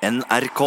[0.00, 0.60] NRK.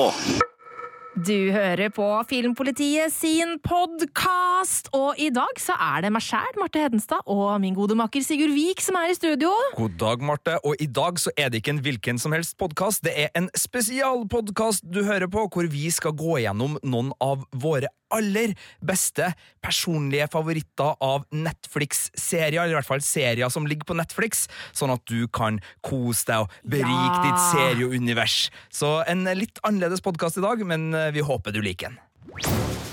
[1.25, 6.83] Du hører på Filmpolitiet sin podkast, og i dag så er det meg sjæl, Marte
[6.83, 9.49] Hedenstad, og min gode makker Sigurd Vik som er i studio.
[9.73, 10.59] God dag, Marte.
[10.61, 13.01] Og i dag så er det ikke en hvilken som helst podkast.
[13.05, 17.89] Det er en spesialpodkast du hører på, hvor vi skal gå gjennom noen av våre
[18.13, 18.53] aller
[18.85, 19.31] beste
[19.63, 25.03] personlige favoritter av Netflix-serier, eller i hvert fall serier som ligger på Netflix, sånn at
[25.09, 27.21] du kan kose deg og berike Ja.
[27.25, 28.49] ditt serieunivers.
[28.71, 32.92] Så en litt annerledes podkast i dag, men eh, vi håper du liker den.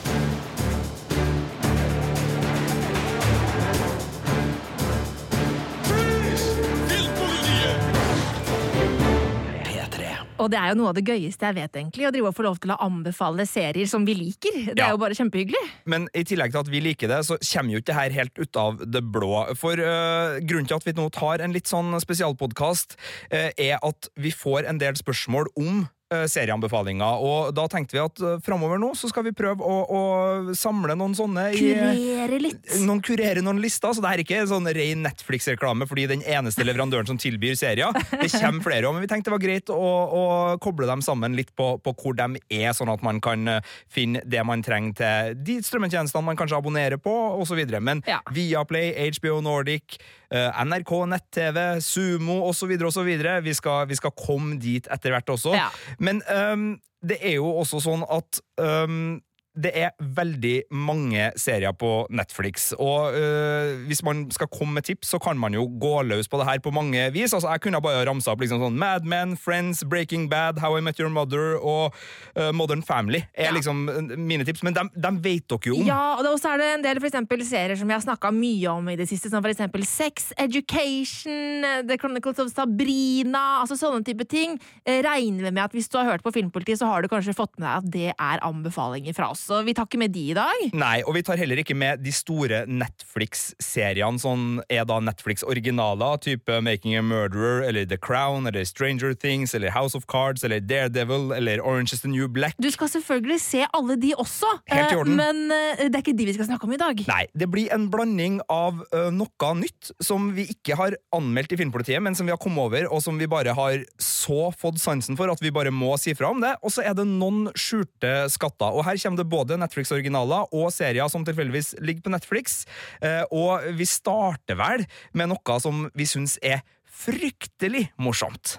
[10.41, 12.47] Og det er jo noe av det gøyeste jeg vet, egentlig, å drive og få
[12.47, 14.57] lov til å anbefale serier som vi liker.
[14.73, 14.87] Det Ja.
[14.89, 15.61] er jo bare kjempehyggelig.
[15.85, 18.39] Men i tillegg til at vi liker det, så kommer jo ikke det her helt
[18.39, 19.55] ut av det blå.
[19.61, 22.97] For uh, grunnen til at vi nå tar en litt sånn spesialpodkast,
[23.33, 25.89] uh, er at vi får en del spørsmål om øh,
[26.31, 27.23] serieanbefalinger.
[27.23, 30.97] Og da tenkte vi at uh, framover nå så skal vi prøve å, å samle
[30.99, 32.73] noen sånne i Kurere litt.
[32.83, 36.67] noen kurere noen lister, så det her er ikke sånn ren Netflix-reklame fordi den eneste
[36.67, 37.95] leverandøren som tilbyr serier.
[38.11, 40.23] Det kommer flere òg, men vi tenkte det var greit å, å
[40.63, 44.23] koble dem sammen litt på, på hvor de er, sånn at man kan eh, finne
[44.27, 47.61] det man trenger til de strømmetjenestene man kanskje abonnerer på, osv.
[47.79, 48.19] Men Ja.
[48.35, 52.71] Viaplay, HBO Nordic, eh, NRK nett-TV, Sumo osv.
[52.87, 53.09] osv.
[53.43, 55.55] Vi, skal- vi skal komme dit etter hvert også.
[55.57, 55.69] Ja.
[55.99, 59.21] Men um, det er jo også sånn at øhm,
[59.59, 65.09] det er veldig mange serier på Netflix, og øh, hvis man skal komme med tips,
[65.11, 67.35] så kan man jo gå løs på det her på mange vis.
[67.35, 70.81] Altså, Jeg kunne bare ramsa opp liksom sånn Mad Men, Friends, Breaking Bad, How I
[70.87, 71.95] Met Your Mother og
[72.39, 73.51] øh, Modern Family er Ja.
[73.57, 75.87] liksom øh, mine tips, men dem, dem vet dere jo om.
[75.87, 78.71] Ja, og så er det en del for eksempel, serier som jeg har snakka mye
[78.71, 84.05] om i det siste, som for eksempel Sex Education, The Chronicles of Sabrina, altså sånne
[84.07, 84.59] type ting.
[84.87, 87.35] Eh, Regner vi med at hvis du har hørt på Filmpolitiet, så har du kanskje
[87.37, 89.40] fått med deg at det er anbefalinger fra oss.
[89.41, 90.65] Så vi tar ikke med de i dag.
[90.77, 96.59] Nei, og vi tar heller ikke med de store Netflix-seriene, sånn er da Netflix-originaler, type
[96.65, 101.33] Making a Murderer, eller The Crown, eller Stranger Things, eller House of Cards, eller Daredevil,
[101.37, 102.59] eller Orange is the New Black.
[102.61, 105.17] Du skal selvfølgelig se alle de også, Helt i eh, orden.
[105.17, 107.03] men eh, det er ikke de vi skal snakke om i dag.
[107.11, 108.83] Nei, det blir en blanding av
[109.15, 112.89] noe nytt som vi ikke har anmeldt i Filmpolitiet, men som vi har kommet over,
[112.93, 116.31] og som vi bare har så fått sansen for at vi bare må si fra
[116.35, 116.53] om det.
[116.67, 118.75] Og så er det noen skjulte skatter.
[118.75, 122.65] Og her kommer det både Netflix-originaler og serier som tilfeldigvis ligger på Netflix.
[123.03, 128.59] Eh, og vi starter vel med noe som vi syns er fryktelig morsomt.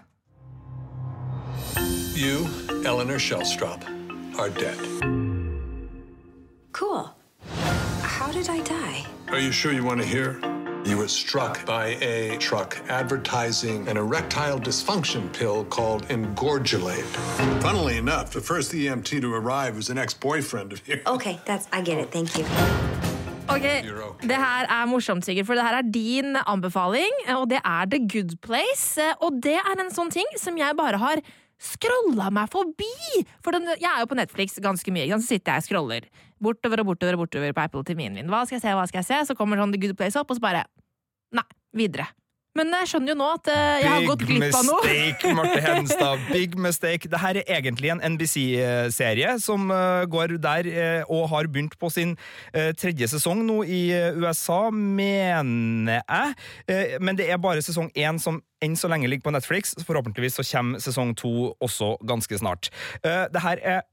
[2.15, 2.45] You,
[2.85, 3.83] Eleanor Shellstrop,
[4.37, 4.77] are dead.
[6.71, 7.09] Cool.
[8.03, 9.05] How did I die?
[9.29, 10.60] Are you sure you want to hear?
[10.83, 17.05] You were struck by a truck advertising an erectile dysfunction pill called Engorgulate.
[17.61, 21.01] Funnily enough, the first EMT to arrive was an ex-boyfriend of yours.
[21.05, 22.11] Okay, that's I get it.
[22.11, 22.45] Thank you.
[23.49, 23.67] Ok,
[24.21, 27.99] Det her er morsomt, Sigurd, for det her er din anbefaling, og det er The
[28.07, 29.01] Good Place.
[29.21, 31.21] Og det er en sånn ting som jeg bare har
[31.61, 33.21] scrolla meg forbi!
[33.43, 35.09] For den, jeg er jo på Netflix ganske mye.
[35.19, 36.07] Så sitter jeg og scroller
[36.43, 38.31] bortover og bortover og bortover på Apple til min vind.
[38.31, 39.21] Hva skal jeg se, hva skal jeg se?
[39.31, 40.65] Så kommer sånn The Good Place opp, og så bare
[41.31, 41.45] Nei,
[41.79, 42.09] videre.
[42.57, 44.81] Men jeg skjønner jo nå at eh, jeg har gått glipp av noe.
[44.83, 46.25] Big mistake, Marte Hedenstad.
[46.33, 47.11] Big mistake.
[47.11, 52.17] Dette er egentlig en NBC-serie som eh, går der eh, og har begynt på sin
[52.51, 53.79] tredje sesong nå i
[54.19, 56.99] USA, mener jeg.
[57.03, 59.73] Men det er bare sesong én som enn så lenge ligger på Netflix.
[59.87, 62.69] Forhåpentligvis så kommer sesong to også ganske snart.
[63.03, 63.85] Dette er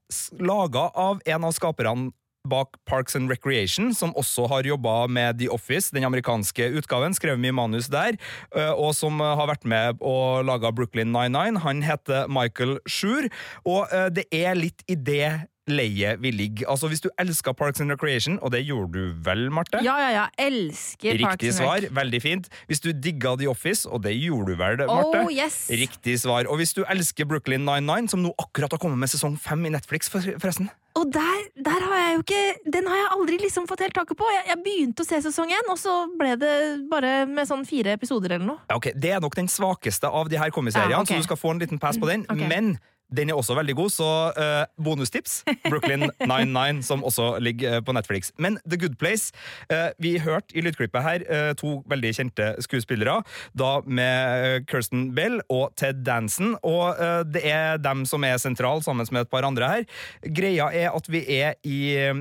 [0.42, 2.10] laga av en av skaperne
[2.48, 7.42] bak Parks and Recreation, som også har jobba med The Office, den amerikanske utgaven, skrevet
[7.42, 8.19] mye manus der,
[8.54, 11.62] eh, og som har vært med og laga Brooklyn 99.
[11.64, 13.28] Han heter Michael Schur,
[13.64, 16.68] og eh, det er litt i det leiet vi ligger.
[16.70, 19.80] Altså, Hvis du elsker Parks and Recreation, og det gjorde du vel, Marte?
[19.84, 20.26] Ja, ja, ja.
[20.38, 21.86] Elsker Parks and Riktig svar.
[22.00, 22.48] Veldig fint.
[22.68, 25.22] Hvis du digga The Office, og det gjorde du vel, Marte?
[25.24, 25.68] Oh, yes.
[25.70, 26.46] Riktig svar.
[26.48, 29.72] Og hvis du elsker Brooklyn 99, som nå akkurat har kommet med sesong fem i
[29.76, 33.66] Netflix, for- forresten Og der, der har jeg jo ikke Den har jeg aldri liksom
[33.69, 34.25] fått helt taket på.
[34.34, 37.93] Jeg, jeg begynte å se sesong én, og så ble det bare med sånn fire
[37.94, 38.58] episoder eller noe.
[38.70, 41.16] Ja, ok, Det er nok den svakeste av de her komiseriene, Ja, okay.
[41.16, 42.25] så du skal få en liten pass på den.
[42.28, 42.48] Okay.
[42.48, 42.78] Men
[43.16, 45.43] den er også veldig god, så uh, bonustips.
[45.69, 48.32] Brooklyn 99, som også ligger eh, på Netflix.
[48.38, 49.32] Men The Good Place
[49.72, 53.22] Uh, Vi hørte i lydklippet her uh, to veldig kjente skuespillere.
[53.58, 56.55] Da med Kirsten Bell og Ted Danson.
[56.62, 56.96] Og
[57.32, 59.84] det er dem som er sentral, sammen med et par andre her.
[60.22, 62.14] Greia er at vi er i eh,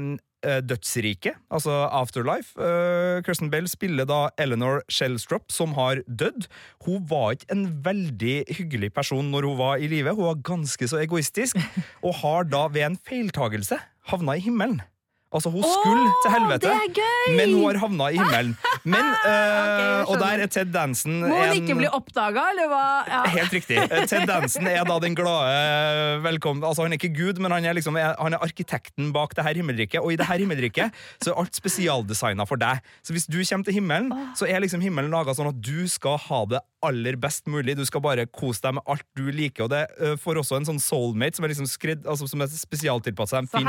[0.64, 2.56] Dødsriket, altså Afterlife.
[2.60, 6.48] Eh, Kirsten Bell spiller da Eleanor Shellstrop, som har dødd.
[6.88, 10.16] Hun var ikke en veldig hyggelig person når hun var i live.
[10.16, 11.60] Hun var ganske så egoistisk,
[12.06, 13.80] og har da ved en feiltagelse
[14.12, 14.82] havna i himmelen.
[15.27, 16.69] Altså, hun skulle oh, til helvete,
[17.35, 18.53] men hun har havna i himmelen.
[18.88, 22.69] Men, uh, okay, og der er Ted Danson Må hun en- ikke bli oppdaga, eller
[22.71, 22.83] hva?
[23.12, 23.24] Ja.
[23.33, 23.75] Helt riktig.
[23.81, 27.65] Eh, Ted Danson er da den glade velkommen Altså Han er ikke Gud, men han
[27.65, 30.00] er liksom Han er arkitekten bak det her himmelriket.
[30.00, 32.79] Og i det her himmelriket så er alt spesialdesigna for deg.
[33.03, 36.15] Så hvis du kommer til himmelen, så er liksom himmelen laga sånn at du skal
[36.29, 37.75] ha det aller best mulig.
[37.77, 39.65] Du skal bare kose deg med alt du liker.
[39.65, 42.51] Og det uh, får også en sånn soulmate som er liksom skridd, altså som er
[42.51, 43.68] spesialtilpassa en fin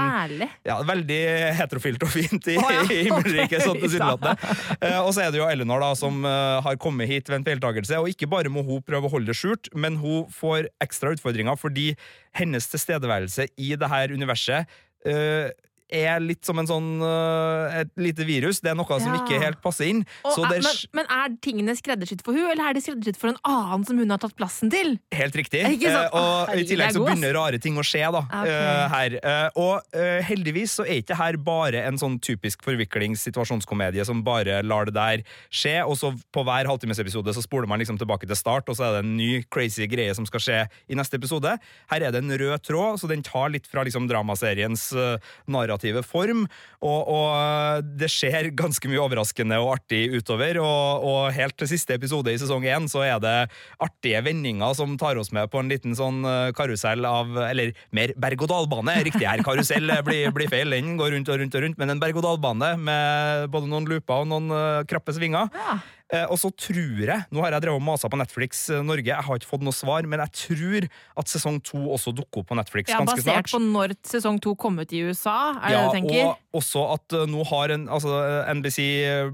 [0.67, 1.21] ja, Veldig
[1.59, 2.83] heterofilt og fint i, ja.
[2.95, 4.37] i himmelriket, sånn tilsynelatende.
[4.81, 7.49] Eh, og så er det jo Eleanor da, som uh, har kommet hit ved en
[7.49, 8.01] feiltakelse.
[8.03, 11.59] Og ikke bare må hun prøve å holde det skjult, men hun får ekstra utfordringer
[11.59, 11.93] fordi
[12.37, 14.69] hennes tilstedeværelse i det her universet
[15.07, 15.51] eh,
[15.89, 18.61] er litt som en sånn eh, et lite virus.
[18.65, 20.05] Det er noe som ikke helt passer inn.
[20.27, 23.33] Og, er, er men, men er tingene skreddersydd for hun, eller er de skreddersydd for
[23.33, 24.97] en annen som hun har tatt plassen til?
[25.15, 25.65] Helt riktig.
[25.65, 28.53] Eh, og Herregud, I tillegg så begynner rare ting å skje da, okay.
[28.53, 29.19] eh, her.
[29.19, 34.61] Eh, og eh, heldigvis så er ikke her bare en sånn typisk forviklings-situasjonskomedie som bare
[34.67, 38.39] lar det der skje, og så på hver halvtimesepisode så spoler man liksom tilbake til
[38.39, 41.55] start, og så er det en ny crazy greie som skal skje i neste episode.
[41.93, 45.33] Her er det en rød tråd, så den tar litt fra liksom dramaseriens eh,
[45.79, 46.47] narrative form,
[46.83, 51.95] og, og det skjer ganske mye overraskende og artig utover, og, og helt til siste
[51.95, 53.37] episode i sesong én så er det
[53.81, 58.13] artige vendinger som tar oss med på en liten sånn eh, karusell av Eller mer
[58.19, 58.95] berg-og-dal-bane.
[59.07, 60.73] Riktig her, karusell eh, blir, blir feil.
[60.75, 64.31] Den går rundt og rundt og rundt, men en berg-og-dal-bane med både noen looper og
[64.33, 65.53] noen eh, krappe svinger.
[65.55, 65.79] Ja.
[66.09, 69.11] Eh, og så tror jeg Nå har jeg drevet og masa på Netflix eh, Norge,
[69.11, 70.87] jeg har ikke fått noe svar, men jeg tror
[71.21, 74.55] at sesong to også dukker opp på Netflix Ja, ganske basert på når sesong to
[74.57, 76.31] kom ut i USA, er det Ja, det du tenker?
[76.31, 78.15] og også at uh, nå har en, altså,
[78.57, 78.79] NBC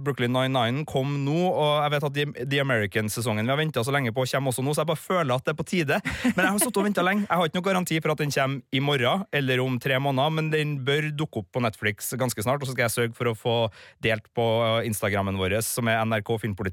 [0.03, 3.95] Brooklyn 99 kom nå, og jeg vet at The, The American-sesongen vi har venta så
[3.95, 6.01] lenge på, kommer også nå, så jeg bare føler at det er på tide.
[6.35, 7.27] Men jeg har stått og venta lenge.
[7.29, 10.35] Jeg har ikke noen garanti for at den kommer i morgen eller om tre måneder,
[10.35, 13.31] men den bør dukke opp på Netflix ganske snart, og så skal jeg sørge for
[13.31, 13.57] å få
[14.05, 14.49] delt på
[14.89, 16.64] Instagrammen vår, som er NRK Filmpolitiet,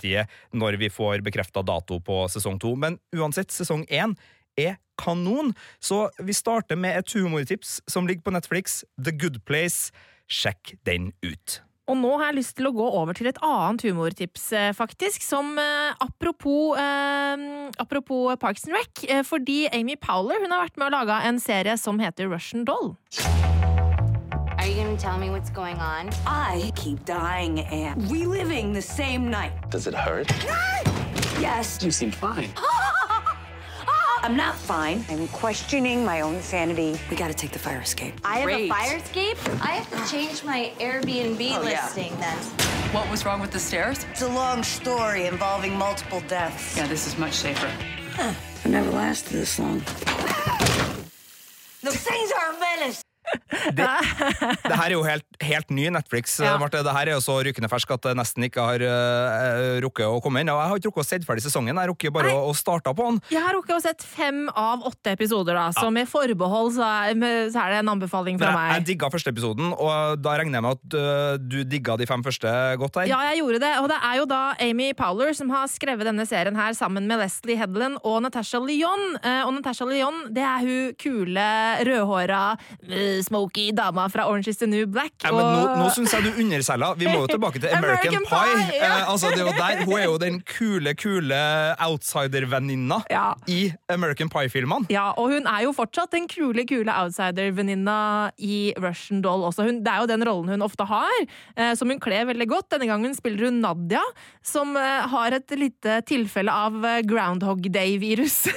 [0.53, 2.75] når vi får bekrefta dato på sesong to.
[2.75, 4.15] Men uansett, sesong én
[4.59, 5.53] er kanon.
[5.79, 9.91] Så vi starter med et humortips som ligger på Netflix, The Good Place.
[10.31, 11.61] Sjekk den ut.
[11.91, 15.25] Og nå har jeg lyst til å gå over til et annet humortips, eh, faktisk.
[15.25, 19.03] Som eh, apropos, eh, apropos Parks and Rec.
[19.09, 22.63] Eh, fordi Amy Powler hun har vært med og laga en serie som heter Russian
[22.63, 22.95] Doll.
[24.81, 26.09] Are gonna tell me what's going on?
[26.25, 29.51] I keep dying and reliving the same night.
[29.69, 30.27] Does it hurt?
[31.39, 31.77] Yes.
[31.83, 32.49] You seem fine.
[34.23, 35.05] I'm not fine.
[35.07, 36.99] I'm questioning my own sanity.
[37.11, 38.15] We gotta take the fire escape.
[38.25, 39.37] I have a fire escape.
[39.63, 41.83] I have to change my Airbnb Oh, yeah.
[41.85, 42.37] listing then.
[42.91, 44.03] What was wrong with the stairs?
[44.09, 46.75] It's a long story involving multiple deaths.
[46.75, 47.71] Yeah, this is much safer.
[48.17, 49.77] I never lasted this long.
[51.83, 53.03] Those things are a menace.
[53.71, 56.37] Det her er jo helt, helt ny Netflix.
[56.41, 56.55] Ja.
[56.61, 56.81] Marte.
[56.85, 60.19] Det her er jo så rykende fersk at det nesten ikke har uh, rukket å
[60.23, 60.51] komme inn.
[60.51, 62.93] Og jeg har ikke rukket å se ferdig sesongen, jeg rukker bare å, å starte
[62.97, 63.19] på den.
[63.31, 67.15] Jeg har rukket å sett fem av åtte episoder, da, så med forbehold så er,
[67.53, 70.65] så er det en anbefaling fra jeg, jeg digga første episoden, og da regner jeg
[70.65, 72.51] med at uh, du digga de fem første
[72.81, 73.11] godt her.
[73.11, 76.25] Ja, jeg gjorde det, og det er jo da Amy Powler som har skrevet denne
[76.29, 79.07] serien her sammen med Leslie Hedlund og Natasha Lyon.
[79.21, 81.47] Uh, Og Natasha Lyon, det er hun kule,
[81.87, 82.41] rødhåra,
[82.87, 85.13] eh, smoky dama fra Orange is the New Black.
[85.23, 86.95] Ja, men nå, og- nå syns jeg du underselger.
[86.97, 88.55] Vi må jo tilbake til American, American Pie.
[88.67, 88.97] Pie, ja.
[89.01, 91.41] Eh, altså, det er jo der, hun er jo den kule, kule
[91.79, 93.35] outsider-venninna Ja.
[93.47, 94.87] i American Pie-filmene.
[94.91, 99.65] Ja, og hun er jo fortsatt den kule, kule outsider-venninna i Russian Doll også.
[99.67, 101.11] Hun, det er jo den rollen hun ofte har,
[101.57, 102.69] eh, som hun kler veldig godt.
[102.75, 104.01] Denne gangen spiller hun Nadia,
[104.43, 108.47] som eh, har et lite tilfelle av eh, Groundhog Day-virus.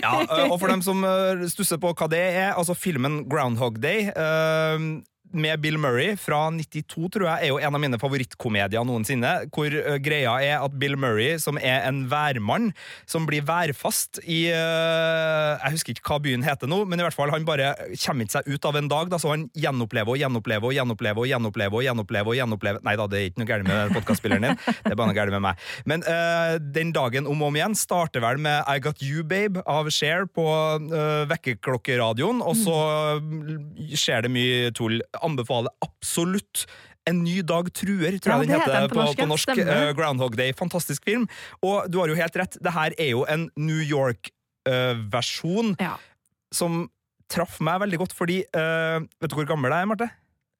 [0.00, 3.80] Ja, eh, og for dem som eh, stusser på hva det er, altså filmen Groundhog
[3.82, 5.02] Day eh,
[5.32, 9.32] med Bill Murray fra 92, tror jeg, er jo en av mine favorittkomedier noensinne.
[9.54, 12.70] Hvor greia er at Bill Murray, som er en værmann,
[13.08, 17.32] som blir værfast i Jeg husker ikke hva byen heter nå, men i hvert fall
[17.32, 20.70] han bare kommer ikke seg ut av en dag, da, så han gjenopplever og gjenopplever
[20.70, 23.68] og gjenopplever og gjenopplever og gjenopplever og gjenopplever Nei da, det er ikke noe galt
[23.68, 25.64] med podkastspilleren din, det er bare noe galt med meg.
[25.88, 29.62] Men uh, den dagen om og om igjen starter vel med I Got You Babe
[29.68, 32.76] av Cher på uh, vekkerklokkeradioen, og så
[33.20, 35.00] mm, skjer det mye tull.
[35.26, 36.66] Anbefaler absolutt
[37.08, 39.52] en ny dag truer, tror Ja, den heter den på norsk, på norsk.
[39.58, 40.52] Eh, Groundhog Day.
[40.56, 41.26] Fantastisk film.
[41.64, 45.96] Og du har jo helt rett, det her er jo en New York-versjon ja.
[46.54, 46.84] som
[47.30, 50.10] traff meg veldig godt, fordi uh, Vet du hvor gammel jeg er, Marte?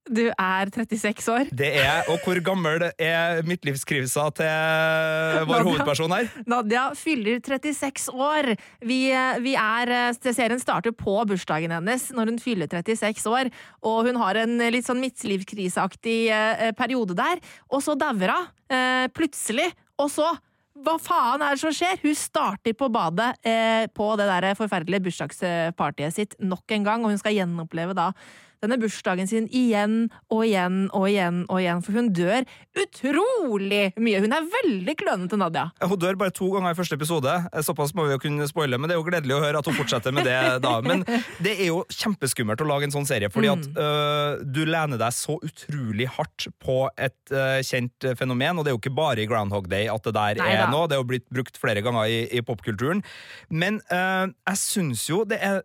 [0.09, 1.50] Du er 36 år.
[1.52, 6.30] Det er, Og hvor gammel er midtlivskrisa til vår hovedperson her?
[6.49, 8.50] Nadia fyller 36 år.
[8.80, 9.00] Vi,
[9.45, 13.52] vi er, eh, serien starter på bursdagen hennes når hun fyller 36 år.
[13.85, 17.42] Og hun har en litt sånn midtlivskriseaktig eh, periode der.
[17.71, 19.69] Og så dauer hun eh, plutselig.
[20.00, 20.33] Og så
[20.80, 21.99] hva faen er det som skjer?
[22.00, 27.12] Hun starter på badet eh, på det der forferdelige bursdagspartiet sitt nok en gang, og
[27.12, 28.12] hun skal gjenoppleve da
[28.61, 32.45] denne bursdagen sin igjen og igjen og igjen og igjen, for hun dør
[32.81, 34.21] utrolig mye.
[34.21, 35.69] Hun er veldig klønete, Nadia.
[35.81, 37.37] Hun dør bare to ganger i første episode.
[37.64, 39.79] Såpass må vi jo kunne spoile, men det er jo gledelig å høre at hun
[39.79, 40.76] fortsetter med det da.
[40.90, 41.05] Men
[41.43, 45.14] det er jo kjempeskummelt å lage en sånn serie, fordi at øh, du lener deg
[45.14, 49.29] så utrolig hardt på et øh, kjent fenomen, og det er jo ikke bare i
[49.31, 50.64] Groundhog Day at det der Neida.
[50.67, 53.05] er nå, det er jo blitt brukt flere ganger i, i popkulturen.
[53.52, 55.61] Men øh, jeg syns jo det er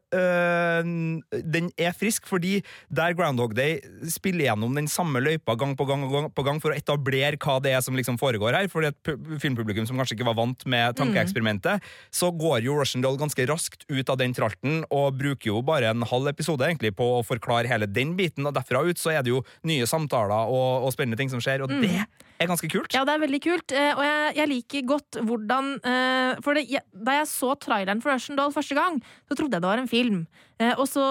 [0.85, 3.79] Den er frisk, fordi der Groundhog Day
[4.11, 7.57] spiller gjennom den samme løypa gang på gang, gang, på gang for å etablere hva
[7.63, 8.69] det er som liksom foregår her.
[8.71, 9.11] For et
[9.41, 13.87] filmpublikum som kanskje ikke var vant med tankeeksperimentet, så går jo Russian Doll ganske raskt
[13.89, 17.69] ut av den tralten og bruker jo bare en halv episode egentlig på å forklare
[17.71, 21.19] hele den biten, og derfra ut så er det jo nye samtaler og, og spennende
[21.19, 22.05] ting som skjer, og det
[22.39, 22.95] er ganske kult.
[22.95, 26.81] Ja, det er veldig kult, eh, og jeg, jeg liker godt hvordan eh, For det,
[26.91, 28.99] da jeg så traileren for Russian Doll første gang,
[29.29, 30.25] så trodde jeg det var en film.
[30.55, 31.03] Eh, og så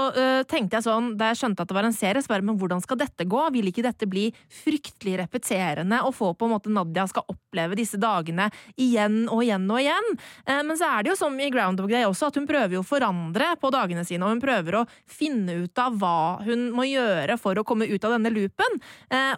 [0.49, 2.81] tenkte jeg sånn, da jeg skjønte at det var en serie, så bare, men hvordan
[2.85, 3.41] skal dette gå?
[3.55, 4.27] Vil ikke dette bli
[4.63, 8.51] fryktelig repeterende, og få på en måte Nadia skal oppleve disse dagene
[8.81, 10.09] igjen og igjen og igjen?
[10.49, 12.89] Men så er det jo som i Groundhog Day også, at hun prøver jo å
[12.89, 16.17] forandre på dagene sine, og hun prøver å finne ut av hva
[16.47, 18.81] hun må gjøre for å komme ut av denne loopen.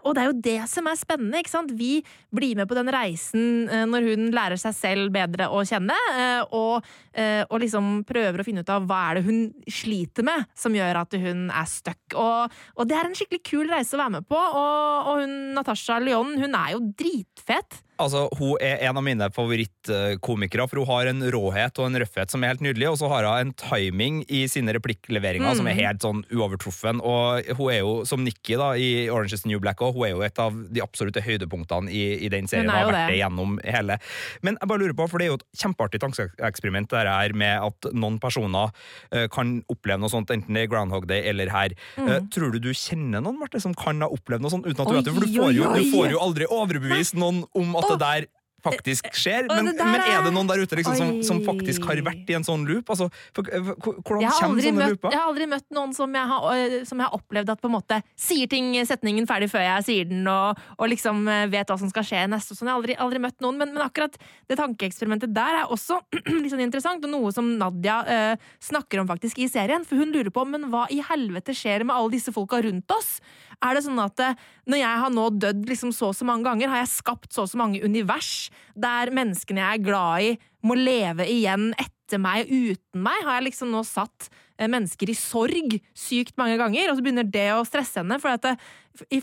[0.05, 1.76] Og det er jo det som er spennende, ikke sant?
[1.79, 2.01] Vi
[2.35, 6.43] blir med på den reisen eh, når hun lærer seg selv bedre å kjenne, eh,
[6.57, 9.41] og, eh, og liksom prøver å finne ut av hva er det hun
[9.71, 12.05] sliter med som gjør at hun er stuck.
[12.15, 15.37] Og, og det er en skikkelig kul reise å være med på, og, og hun,
[15.57, 17.83] Natasha Lyon hun er jo dritfet.
[17.99, 22.31] Altså, Hun er en av mine favorittkomikere, for hun har en råhet og en røffhet
[22.33, 25.71] som er helt nydelig, og så har hun en timing i sine replikkleveringer som Mm.
[25.71, 27.01] er helt sånn uovertruffen.
[27.03, 30.05] Og hun er jo, som Nikki da, i Orange is the New Black, også, hun
[30.07, 32.69] er jo et av de absolutte høydepunktene i, i den serien.
[32.71, 33.19] Hun har vært det.
[33.21, 33.99] gjennom hele.
[34.43, 37.63] Men jeg bare lurer på, for det er jo et kjempeartig tankeeksperiment det her med
[37.63, 38.71] at noen personer
[39.15, 41.73] uh, kan oppleve noe sånt, enten det er Groundhog Day eller her.
[41.97, 44.87] Eh, tror du du kjenner noen, Marte, som kan ha opplevd noe sånt uten at
[44.89, 44.97] du Mm.
[44.97, 45.15] Oi, vet det?
[45.15, 48.31] For du får, jo, du får jo aldri overbevist noen om at det der
[48.67, 49.47] faktisk skjer.
[49.51, 49.85] Men, er...
[49.85, 52.67] men er det noen der ute liksom, som, som faktisk har vært i en sånn
[52.69, 52.91] loop?
[52.93, 55.15] Altså, for, for, hvordan kommer sånne møtt, looper?
[55.15, 57.71] jeg har aldri møtt noen som jeg har, øh, som jeg har opplevd at på
[57.71, 61.73] en måte sier ting, setningen ferdig før jeg sier den, og, og liksom øh, vet
[61.73, 62.57] hva som skal skje neste.
[62.57, 62.71] Sånn.
[62.71, 64.19] Jeg har aldri, aldri møtt noen, men, men akkurat
[64.51, 66.01] det tankeeksperimentet der er også
[66.53, 69.87] sånn interessant, og noe som Nadia uh, snakker om faktisk i serien.
[69.87, 73.17] For hun lurer på men hva i helvete skjer med alle disse folka rundt oss?
[73.65, 76.47] Er det sånn at øh, når jeg har nå dødd liksom så og så mange
[76.49, 80.33] ganger, har jeg skapt så og så mange univers der menneskene jeg er glad i,
[80.67, 83.23] må leve igjen etter meg, uten meg?
[83.25, 87.27] Har jeg liksom nå satt eh, mennesker i sorg sykt mange ganger, og så begynner
[87.27, 88.21] det å stresse henne.
[88.23, 88.59] For at i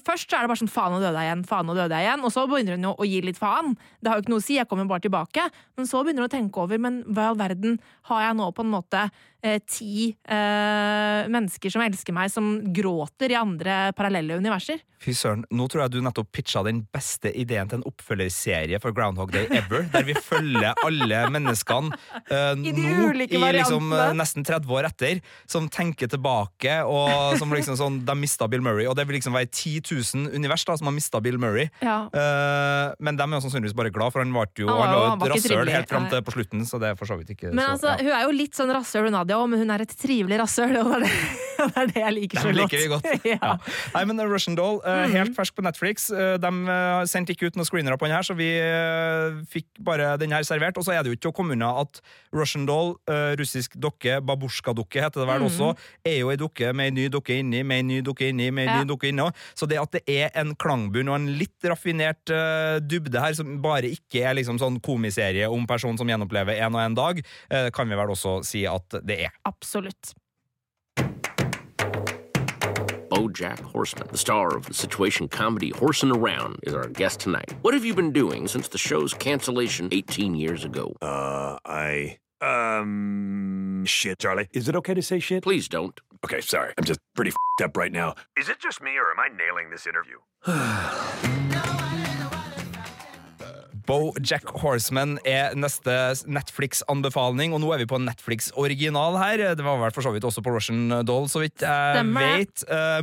[0.04, 2.08] Først så er det bare sånn faen, nå døde jeg igjen, faen, nå døde jeg
[2.08, 2.24] igjen.
[2.26, 3.76] Og så begynner hun jo å gi litt faen.
[4.00, 5.50] Det har jo ikke noe å si, jeg kommer bare tilbake.
[5.78, 7.78] Men så begynner hun å tenke over, men hva i all verden
[8.10, 9.04] har jeg nå på en måte
[9.44, 14.82] eh, ti eh, mennesker som elsker meg, som gråter i andre parallelle universer?
[15.04, 18.96] Fy søren, nå tror jeg du nettopp pitcha den beste ideen til en oppfølgerserie for
[18.96, 21.92] Groundhog Day ever, der vi følger alle menneskene
[22.24, 27.52] eh, I nå, i liksom, eh, nesten 30 år etter, som tenker tilbake, og som
[27.54, 29.80] liksom sånn De mista Bill Murray, og det vil liksom være 10
[30.16, 31.70] 000 univers da, som har mista Bill Murray.
[31.82, 31.98] Ja.
[32.12, 35.32] Uh, men de er jo sannsynligvis bare glad, for han var jo, ah, jo- et
[35.38, 37.72] rasshøl helt fram til på slutten, så det er for så vidt ikke Men så,
[37.78, 38.04] altså, ja.
[38.04, 41.00] hun er jo litt sånn rasshøl, Nadia òg, men hun er et trivelig rasshøl, og
[41.06, 42.74] det er det, det, er det jeg liker så Dem godt.
[42.74, 43.26] liker vi godt.
[43.34, 43.38] ja.
[43.44, 43.52] Ja.
[43.96, 45.12] Nei, men Russian Doll, eh, Mhm.
[45.14, 46.10] helt fersk på Netflix.
[46.12, 49.68] Uh, de eh, sendte ikke ut noen screenere på den her, så vi eh, fikk
[49.86, 50.78] bare den her servert.
[50.78, 52.02] Og så er det jo ikke å komme unna at
[52.34, 52.96] Russian Doll,
[53.40, 55.48] russisk dokke, babusjka-dukke heter det vel Mhm.
[55.50, 55.68] også,
[56.06, 58.68] er jo ei dukke med ei ny dukke inni, med ei ny dukke inni, med
[58.68, 58.84] ei Ja.
[58.84, 59.30] ny dukke inni.
[59.54, 63.60] Så det at det er en klangbunn og en litt raffinert uh, dybde her, som
[63.64, 67.70] bare ikke er liksom sånn komiserie om personen som gjenopplever en og en dag, uh,
[67.74, 69.40] kan vi vel også si at det er.
[69.50, 70.16] Absolutt.
[73.14, 77.54] Bojack Horseman, the star of the situation comedy Horsin' Around, is our guest tonight.
[77.62, 80.96] What have you been doing since the show's cancellation 18 years ago?
[81.00, 82.18] Uh, I.
[82.42, 83.86] Um.
[83.86, 84.48] Shit, Charlie.
[84.52, 85.44] Is it okay to say shit?
[85.44, 86.00] Please don't.
[86.24, 86.74] Okay, sorry.
[86.78, 88.16] I'm just pretty fed up right now.
[88.38, 90.18] Is it just me, or am I nailing this interview?
[93.84, 95.92] Bojack Horseman er neste
[96.24, 99.44] Netflix-anbefaling, og nå er vi på en Netflix-original her.
[99.60, 102.64] Det var vel for så vidt også på Russian Doll, så vidt jeg Stemmer vet.
[102.72, 103.02] Eh,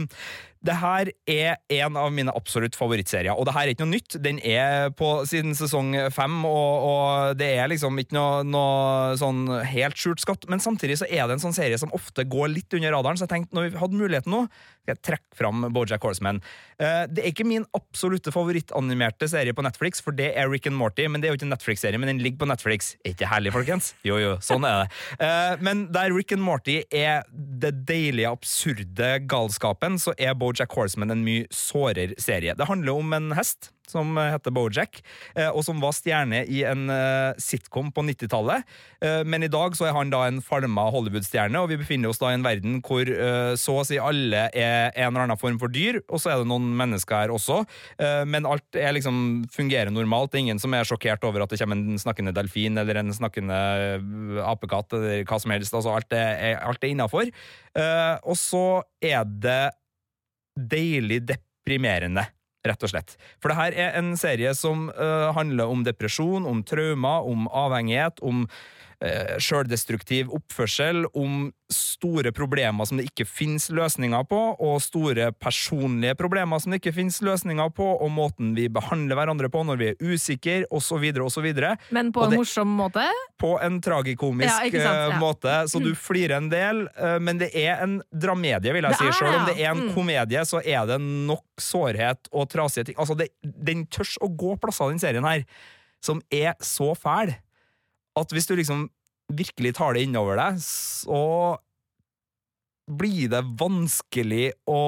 [0.61, 4.19] Det her er en av mine absolutt favorittserier, og det her er ikke noe nytt.
[4.21, 9.47] Den er på siden sesong fem, og, og det er liksom ikke noe, noe sånn
[9.71, 12.77] helt skjult skatt, men samtidig så er det en sånn serie som ofte går litt
[12.77, 14.43] under radaren, så jeg tenkte når vi hadde muligheten nå,
[14.81, 16.43] skal jeg trekke fram Bojack Horseman.
[16.81, 20.77] Eh, Det er ikke min absolutte favorittanimerte serie på Netflix, for det er Rick and
[20.77, 22.95] Morty, men det er jo ikke en Netflix-serie, men den ligger på Netflix.
[23.05, 23.95] Er ikke herlig, folkens?
[24.05, 25.01] Jo, jo, sånn er det.
[25.25, 31.11] Eh, Men der Rick and Morty er det deilige, absurde galskapen, så er Bojack Horseman
[31.11, 32.55] en mye sårere serie.
[32.55, 35.01] Det handler om en hest som heter Bojack,
[35.35, 38.67] eh, og som var stjerne i en eh, sitcom på 90-tallet.
[39.03, 42.21] Eh, Men i dag så er han da en falma Hollywood-stjerne, og vi befinner oss
[42.23, 43.09] da i en verden hvor
[43.61, 46.49] så å si alle er en eller annen form for dyr, og så er det
[46.51, 47.61] noen mennesker her også.
[48.29, 50.31] Men alt er liksom fungerer normalt.
[50.33, 53.13] Det er ingen som er sjokkert over at det kommer en snakkende delfin eller en
[53.15, 53.59] snakkende
[54.47, 55.77] apekatt eller hva som helst.
[55.77, 57.31] Altså, alt er, er innafor.
[58.25, 58.65] Og så
[59.05, 59.63] er det
[60.57, 62.27] deilig deprimerende
[62.67, 63.15] rett og slett.
[63.41, 68.21] For det her er en serie som uh, handler om depresjon, om traumer, om avhengighet,
[68.21, 68.45] om
[69.03, 76.17] uh, sjøldestruktiv oppførsel, om store problemer som det ikke finnes løsninger på, og store personlige
[76.19, 79.89] problemer som det ikke finnes løsninger på, og måten vi behandler hverandre på når vi
[79.93, 81.47] er usikre, osv., osv.
[81.95, 83.07] Men på en det- morsom måte?
[83.39, 84.75] På en tragikomisk Ja, sant?
[84.75, 85.19] eh, Ja.
[85.21, 88.99] måte, så du flirer en del, eh, men det er en dramedie, vil jeg Det
[88.99, 89.13] si.
[89.19, 89.95] Selv om det er en Mm.
[89.95, 92.95] komedie, så er det nok sårhet og trasige ting.
[92.99, 95.45] Altså, det, den tørs å gå plasser, den serien her,
[96.03, 97.37] som er så fæl
[98.19, 98.89] at hvis du liksom
[99.31, 101.21] virkelig tar det innover deg, så
[102.91, 104.79] blir det vanskelig å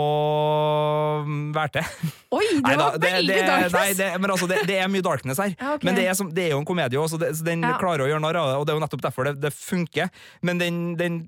[1.54, 2.08] være til.
[2.34, 3.76] Oi, det Neida, var veldig det, darkness!
[3.76, 5.52] Nei, det, men altså, det, det er mye darkness her.
[5.54, 5.86] Ja, ok.
[5.86, 7.76] Men det er, som, det er jo en komedie også, så, det, den Ja.
[7.78, 10.10] klarer å gjøre narr av det, og det er jo nettopp derfor det, det funker.
[10.42, 11.20] Men den, den,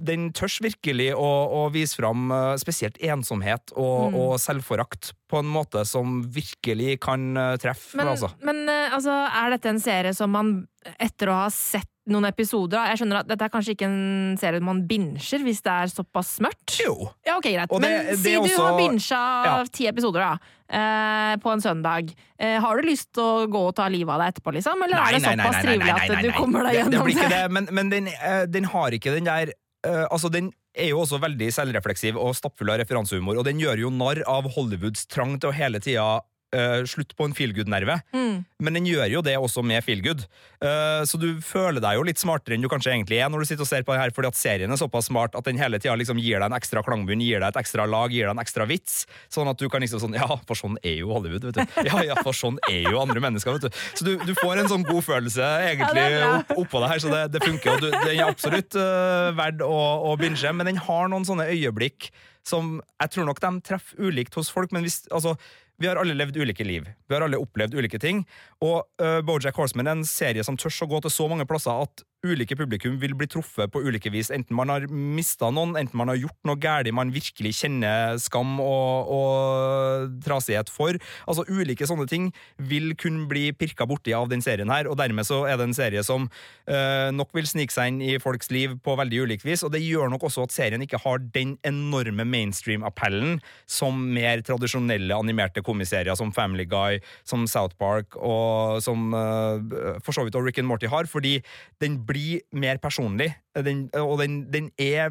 [0.00, 1.28] den tørs virkelig å,
[1.60, 4.14] å vise fram eh, spesielt ensomhet og, Mm.
[4.16, 7.94] og selvforakt på en måte som virkelig kan eh, treffe.
[8.00, 8.30] Men, altså.
[8.42, 10.54] men eh, altså, er dette en serie som man,
[10.98, 14.58] etter å ha sett noen episoder Jeg skjønner at dette er kanskje ikke en serie
[14.64, 16.78] man binsjer hvis det er såpass mørkt?
[16.80, 16.94] Jo.
[17.28, 17.70] Ja, ok, greit.
[17.70, 19.52] Det- Men det si også, du har bincha Ja.
[19.70, 20.32] ti episoder da,
[20.72, 22.10] eh, på en søndag.
[22.40, 24.82] Eh, har du lyst til å gå og ta livet av deg etterpå, liksom?
[24.82, 27.90] Eller er det såpass trivelig at du kommer deg gjennom det ikke det, men, men
[27.90, 28.08] den,
[28.50, 29.52] den har ikke den der
[29.86, 33.86] eh, Altså, den er jo også veldig selvrefleksiv og stappfull av referansehumor, og den gjør
[33.86, 36.20] jo narr av Hollywoods trang til å hele tida
[36.56, 38.00] eh, slutt på en feelgood-nerve.
[38.14, 38.44] Mm.
[38.60, 40.24] Men den gjør jo det også med feelgood.
[40.60, 43.48] Uh, så du føler deg jo litt smartere enn du kanskje egentlig er når du
[43.48, 45.80] sitter og ser på det her, fordi at serien er såpass smart at den hele
[45.80, 48.42] tida liksom gir deg en ekstra klangbunn, gir deg et ekstra lag, gir deg en
[48.42, 49.04] ekstra vits.
[49.32, 51.78] Sånn at du kan liksom sånn Ja, for sånn er jo Hollywood, vet du.
[51.88, 53.80] Ja, ja, for sånn er jo andre mennesker, vet du.
[53.96, 57.14] Så du, du får en sånn god følelse egentlig Ja, opp, oppå det her, så
[57.14, 57.78] det, det funker.
[57.78, 61.48] Og du, den er absolutt uh, verdt å, å binge, men den har noen sånne
[61.54, 62.10] øyeblikk
[62.46, 65.36] som jeg tror nok de treffer ulikt hos folk, men hvis, altså,
[65.80, 66.88] vi har alle levd ulike liv.
[67.08, 68.22] Vi har alle opplevd ulike ting.
[68.60, 71.86] Og uh, Bojack Horseman er en serie som tørs å gå til så mange plasser
[71.86, 74.30] at ulike publikum vil bli truffet på ulike vis.
[74.34, 78.58] Enten man har mista noen, enten man har gjort noe galt man virkelig kjenner skam
[78.62, 80.96] og, og trasighet for.
[81.28, 82.30] Altså Ulike sånne ting
[82.70, 85.76] vil kunne bli pirka borti av den serien her, og dermed så er det en
[85.76, 89.64] serie som øh, nok vil snike seg inn i folks liv på veldig ulikt vis,
[89.66, 93.38] og det gjør nok også at serien ikke har den enorme mainstream-appellen
[93.70, 100.16] som mer tradisjonelle animerte komiserier som Family Guy, som South Park og som øh, for
[100.16, 101.38] så vidt og Rick and Morty har, fordi
[101.82, 103.30] den blir mer personlig.
[103.54, 105.08] Den, og den, den er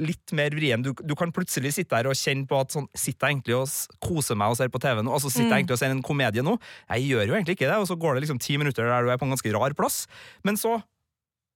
[0.00, 0.84] litt mer vrien.
[0.84, 3.98] Du, du kan plutselig sitte her og kjenne på at sånn, sitter jeg egentlig og
[4.04, 5.12] koser meg og ser på TV nå?
[5.16, 5.58] Altså Sitter jeg Mm.
[5.58, 6.56] egentlig og ser en komedie nå?
[6.90, 9.12] Jeg gjør jo egentlig ikke det, og så går det liksom ti minutter der du
[9.12, 10.04] er på en ganske rar plass.
[10.44, 10.78] Men så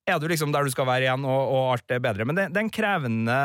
[0.08, 2.24] er du liksom der du skal være igjen, og, og alt er bedre.
[2.28, 3.40] Men det, det er en krevende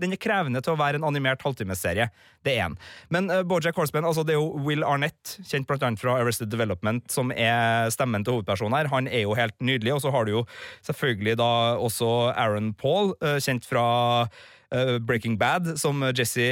[0.00, 2.08] den er krevende til å være en animert halvtimeserie.
[2.46, 2.76] Det er en.
[3.14, 6.52] Men uh, Bojack Horseman, altså det er jo Will Arnett, kjent blant annet fra Arrested
[6.52, 8.92] Development, som er stemmen til hovedpersonen her.
[8.92, 9.96] Han er jo helt nydelig.
[9.96, 10.44] Og så har du jo
[10.86, 13.86] selvfølgelig da også Aaron Paul, uh, kjent fra
[14.24, 16.48] uh, Breaking Bad, som Jesse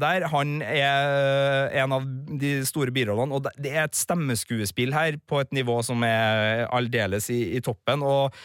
[0.00, 0.28] der.
[0.32, 2.08] Han er en av
[2.40, 7.30] de store birollene, og det er et stemmeskuespill her på et nivå som er aldeles
[7.32, 8.04] i, i toppen.
[8.06, 8.36] og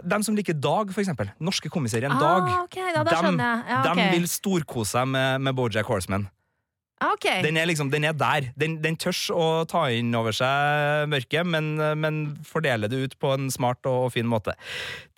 [0.00, 1.30] dem som liker Dag, for eksempel.
[1.42, 2.52] Norske komiserien Ah, Dag.
[2.64, 3.64] Okay, da dem, jeg.
[3.68, 4.12] Ja, dem ok.
[4.16, 6.28] vil storkose seg med, med Bojack Horseman.
[7.02, 7.28] Ah, ok.
[7.44, 8.50] Den er liksom, den er der.
[8.58, 13.34] Den, den tørs å ta inn over seg mørket, men, men fordele det ut på
[13.36, 14.54] en smart og fin måte.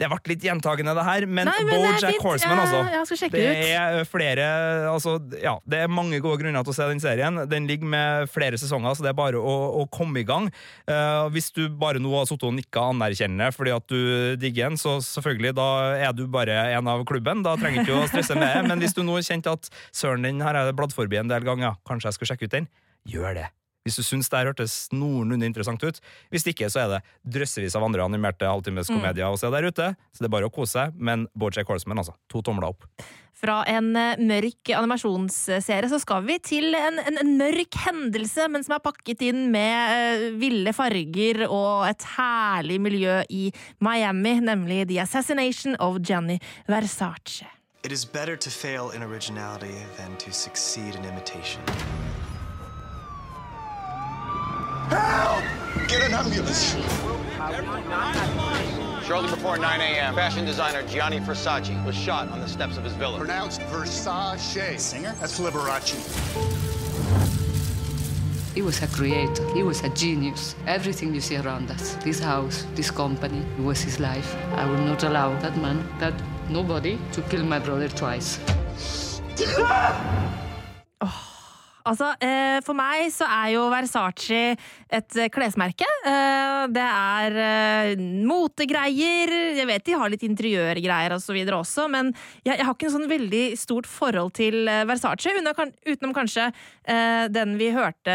[0.00, 2.24] Det ble litt gjentagende, det her, men, Nei, men det Bojack fint.
[2.24, 3.28] Horseman, altså.
[3.34, 4.44] det det er flere
[4.90, 7.42] altså, ja, Det er mange gode grunner til å se den serien.
[7.50, 10.48] Den ligger med flere sesonger, så det er bare å, å komme i gang.
[10.88, 14.00] Uh, hvis du bare nå har sittet og nikka anerkjennende fordi at du
[14.40, 15.68] digger den, så selvfølgelig, da
[16.08, 17.44] er du bare en av klubben.
[17.46, 18.64] Da trenger du ikke å stresse med det.
[18.70, 21.46] Men hvis du nå kjente at søren, den her har jeg bladd forbi en del
[21.46, 22.70] ganger, kanskje jeg skal sjekke ut den,
[23.08, 23.50] gjør det.
[23.84, 25.98] Hvis du syns det her hørtes noenlunde interessant ut.
[26.32, 27.00] Hvis ikke, så er det
[27.34, 29.90] drøssevis av andre animerte halvtimeskomedier å se der ute.
[30.08, 30.96] Så det er bare å kose seg.
[30.96, 32.14] Men Bojack Horseman, altså.
[32.32, 32.86] To tomler opp.
[33.36, 38.64] Fra en eh, mørk animasjonsserie så skal vi til en, en, en mørk hendelse, men
[38.64, 43.50] som er pakket inn med uh, ville farger og et herlig miljø i
[43.84, 46.38] Miami, nemlig The Assassination of Gianni
[46.70, 47.50] Versace.
[47.84, 51.60] It is better to fail in originality than to succeed in imitation.
[54.88, 55.44] Help!
[55.86, 56.72] Get an ambulance.
[59.06, 62.94] Shortly before 9 a.m., fashion designer Gianni Versace was shot on the steps of his
[62.94, 63.18] villa.
[63.18, 64.80] Pronounced Versace.
[64.80, 65.14] Singer?
[65.20, 65.92] That's Liberace.
[68.54, 69.46] He was a creator.
[69.52, 70.54] He was a genius.
[70.66, 74.34] Everything you see around us, this house, this company, it was his life.
[74.54, 76.14] I will not allow that man, that
[76.50, 78.38] nobody, to kill my brother twice.
[81.84, 84.54] Altså, eh, For meg så er jo Versace
[84.88, 85.84] et eh, klesmerke.
[86.08, 89.32] Eh, det er motegreier.
[89.58, 92.14] Jeg vet de har litt interiørgreier og så videre også, men
[92.46, 96.48] jeg, har ikke en sånn veldig stort forhold til Versace, utenom kanskje
[97.34, 98.14] den vi hørte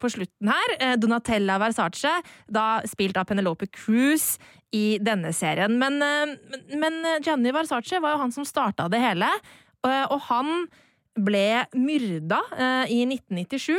[0.00, 2.12] på slutten her, Donatella Versace,
[2.48, 4.36] da spilt av Penelope Cruz
[4.74, 5.78] i denne serien.
[5.78, 6.36] Men, eh,
[6.76, 9.28] men- Gianni Versace var jo han som starta det hele,
[9.86, 10.66] eh, og han
[11.16, 13.78] ble myrda eh, i 1997.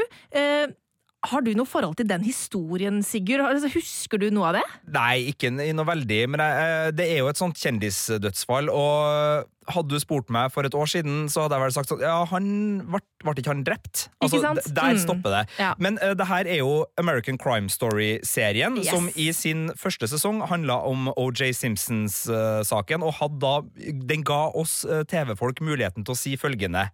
[1.23, 3.41] Eh, har du noe forhold til den historien, Sigurd?
[3.41, 4.63] Altså, husker du noe av det?
[4.93, 9.89] Nei, ikke i noe veldig, men jeg, det er jo et sånt kjendisdødsfall, og hadde
[9.91, 12.45] du spurt meg for et år siden, så hadde jeg vel sagt sånn Ja, han
[12.87, 14.05] ble, ble ikke han drept?
[14.23, 14.61] Altså, sant?
[14.77, 15.01] Der Mm.
[15.03, 15.41] stopper det.
[15.59, 15.73] Ja.
[15.77, 18.89] Men uh, det her er jo American Crime Story-serien, Yes.
[18.93, 23.61] som i sin første sesong handla om OJ Simpsons-saken, og hadde da
[24.07, 26.89] Den ga oss uh, TV-folk muligheten til å si følgende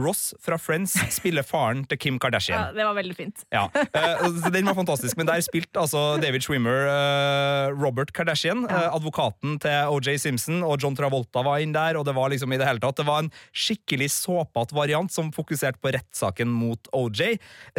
[0.00, 2.68] Ross fra Friends spiller faren til Kim Kardashian.
[2.68, 3.44] Ja, det var veldig fint.
[3.52, 8.86] Ja, Uh, Den var fantastisk, men der spilte altså David Schwimmer uh, Robert Kardashian, eh,
[8.92, 12.58] advokaten til OJ Simpson, og John Travolta var inn der, og det var liksom i
[12.60, 17.38] det hele tatt Det var en skikkelig såpete variant som fokuserte på rettssaken mot OJ.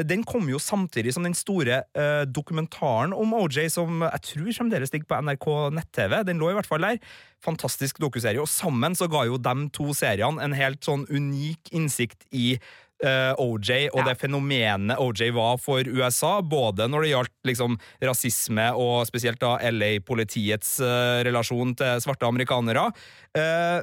[0.09, 1.83] Den kom jo samtidig som den store
[2.33, 6.19] dokumentaren om OJ, som jeg tror fremdeles ligger på NRK nett-TV.
[6.27, 7.01] Den lå i hvert fall der.
[7.45, 12.25] Fantastisk dokuserie, og sammen så ga jo de to seriene en helt sånn unik innsikt
[12.33, 12.55] i
[13.03, 18.67] uh, OJ og det fenomenet OJ var for USA, både når det gjaldt liksom, rasisme
[18.77, 23.26] og spesielt da LA-politiets uh, relasjon til svarte amerikanere, eh,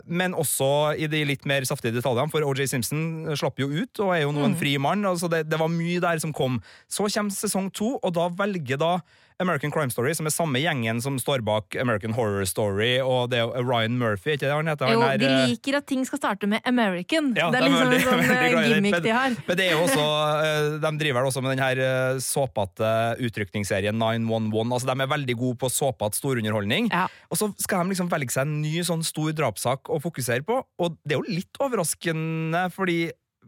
[0.07, 4.14] men også i de litt mer saftige detaljene, for OJ Simpson slapp jo ut og
[4.17, 4.59] er jo nå en Mm.
[4.61, 5.03] fri mann.
[5.05, 6.61] altså det, det var mye der som kom.
[6.88, 9.01] Så kommer sesong to, og da velger da
[9.40, 13.40] American Crime Story, som er samme gjengen som står bak American Horror Story, og det
[13.43, 14.93] er Ryan Murphy, ikke det han heter?
[14.93, 17.33] Jo, han er, de eh, liker at ting skal starte med American.
[17.35, 19.35] ja, det er liksom veldig- en sånn eh, gimmick de har.
[19.49, 20.05] Men det er jo også,
[20.45, 22.93] eh, de driver vel også med den her eh, såpete
[23.27, 24.71] utrykningsserien 911.
[24.73, 26.90] Altså, de er veldig gode på såpete storunderholdning.
[27.31, 30.62] Og så skal de liksom velge seg en ny sånn stor drapssak å fokusere på,
[30.64, 32.98] og det er jo litt overraskende, fordi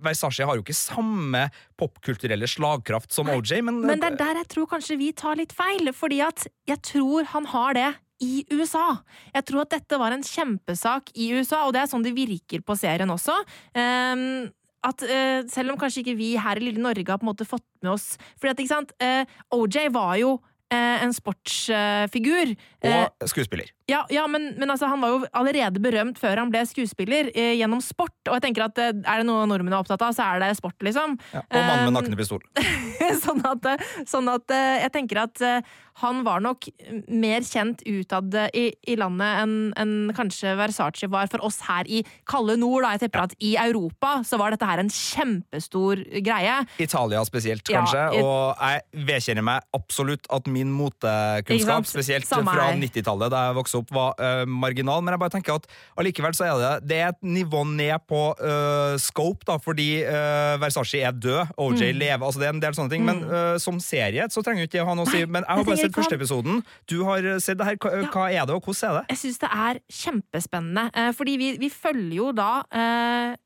[0.05, 1.47] Versace har jo ikke samme
[1.81, 5.55] popkulturelle slagkraft som OJ, men, Men det er der jeg tror kanskje vi tar litt
[5.57, 7.89] feil, fordi at jeg tror han har det
[8.25, 8.99] i USA.
[9.35, 12.65] Jeg tror at dette var en kjempesak i USA, og det er sånn det virker
[12.65, 13.37] på serien også.
[13.77, 14.49] Um,
[14.87, 17.49] at uh, selv om kanskje ikke vi her i lille Norge har på en måte
[17.49, 19.25] fått med oss Fordi at, ikke sant, eh,
[19.57, 20.37] OJ var jo
[20.75, 22.55] en sportsfigur.
[22.83, 23.71] Eh, og skuespiller.
[23.91, 27.55] ja, ja men, men altså, han var jo allerede berømt før han ble skuespiller, eh,
[27.61, 28.15] gjennom sport.
[28.27, 30.53] Og jeg tenker at eh, er det noe nordmenn er opptatt av, så er det
[30.59, 31.19] sport, liksom.
[31.33, 32.43] Ja, og mannen med nakne pistol.
[33.25, 33.71] sånn at,
[34.11, 36.67] sånn at eh, jeg tenker at eh, han var nok
[37.09, 42.03] mer kjent utad i, i landet enn en kanskje Versace var for oss her i
[42.29, 42.85] kalde nord.
[42.85, 42.91] Da.
[42.97, 46.59] Jeg tipper at i Europa så var dette her en kjempestor greie.
[46.83, 48.05] Italia spesielt, Ja, kanskje.
[48.21, 53.81] Og jeg vedkjenner meg absolutt at min motekunnskap, spesielt Samme fra 90-tallet, da jeg vokste
[53.81, 55.01] opp, var uh, marginal.
[55.05, 55.69] Men jeg bare tenker at
[56.01, 60.57] allikevel så er det Det er et nivå ned på uh, scope, da, fordi uh,
[60.63, 61.99] Versace er død, OJ Mm.
[62.01, 63.05] lever, altså det er en del sånne ting.
[63.07, 65.21] Men eh, som serie så trenger jo ikke det ha noe å si.
[65.29, 66.63] Men jeg har bare sett første ha- episoden.
[66.91, 67.77] Du har sett det her.
[67.81, 69.07] Hva, hva er det, og hvordan er det?
[69.15, 73.37] Jeg syns det er kjempespennende, eh, fordi vi, vi følger jo da eh,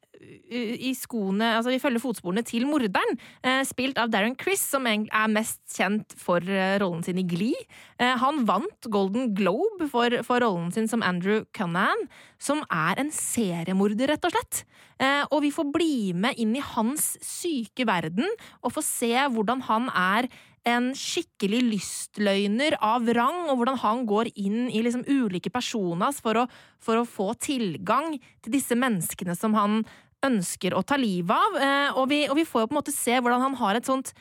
[0.52, 5.06] i skoene Altså, vi følger fotsporene til morderen, eh, spilt av Darren Criss, som er
[5.32, 7.56] mest kjent for eh, rollen sin i Glee.
[7.98, 12.04] Eh, han vant Golden Globe for, for rollen sin som Andrew Cunnan,
[12.40, 14.62] som er en seriemorder, rett og slett.
[15.00, 18.28] Eh, og vi får bli med inn i hans syke verden
[18.60, 20.28] og få se hvordan han er
[20.68, 26.42] en skikkelig lystløgner av rang, og hvordan han går inn i liksom ulike personas for
[26.42, 26.46] å,
[26.82, 29.80] for å få tilgang til disse menneskene som han
[30.26, 31.56] ønsker å ta livet av.
[31.56, 33.88] Eh, og, vi, og vi får jo på en måte se hvordan han har et
[33.88, 34.12] sånt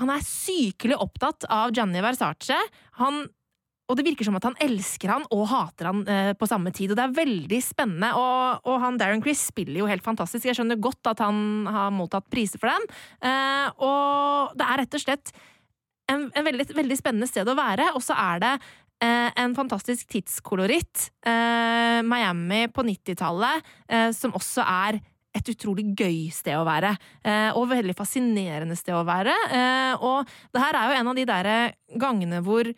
[0.00, 2.56] Han er sykelig opptatt av Gianni Versace.
[2.96, 3.26] Han
[3.92, 6.94] og det virker som at han elsker han og hater han eh, på samme tid,
[6.94, 8.12] og det er veldig spennende.
[8.16, 10.48] Og, og han Darren Criss spiller jo helt fantastisk.
[10.48, 12.86] Jeg skjønner godt at han har mottatt priser for den.
[13.20, 15.34] Eh, og det er rett og slett
[16.10, 18.52] en, en veldig, veldig, spennende sted å være, og så er det
[19.04, 21.08] eh, en fantastisk tidskoloritt.
[21.26, 25.02] Eh, Miami på 90-tallet, eh, som også er
[25.32, 26.90] et utrolig gøy sted å være,
[27.24, 29.36] eh, og veldig fascinerende sted å være.
[30.04, 31.48] og det her er jo en av de der
[32.00, 32.68] gangene hvor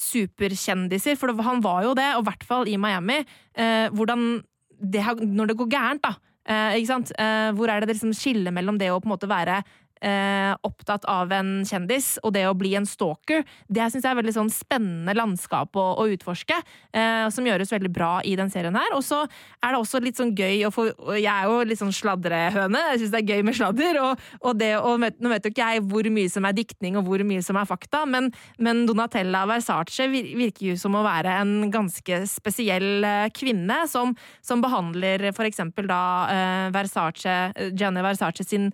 [0.00, 3.20] superkjendiser, for han var jo det, og i hvert fall i Miami,
[3.54, 4.42] eh, hvordan
[4.80, 6.14] det, Når det går gærent, da.
[6.48, 6.72] Eh?
[6.72, 9.62] Eh, hvor er det det liksom skillet mellom det å på en måte være
[10.00, 14.18] eh, opptatt av en kjendis, og det å bli en stalker, det syns jeg er
[14.20, 16.56] veldig sånn spennende landskap å, å utforske,
[16.92, 18.94] eh, som gjøres veldig bra i den serien her.
[18.96, 20.88] Og så er det også litt sånn gøy å få
[21.20, 24.60] Jeg er jo litt sånn sladrehøne, jeg syns det er gøy med sladder, og, og
[24.60, 27.42] det å Nå vet jo ikke jeg hvor mye som er diktning og hvor mye
[27.44, 28.28] som er fakta, men,
[28.62, 34.12] men Donatella Versace virker jo som å være en ganske spesiell eh, kvinne, som,
[34.44, 37.36] som behandler for eksempel da eh, Versace,
[37.72, 38.70] Gianni Versace sin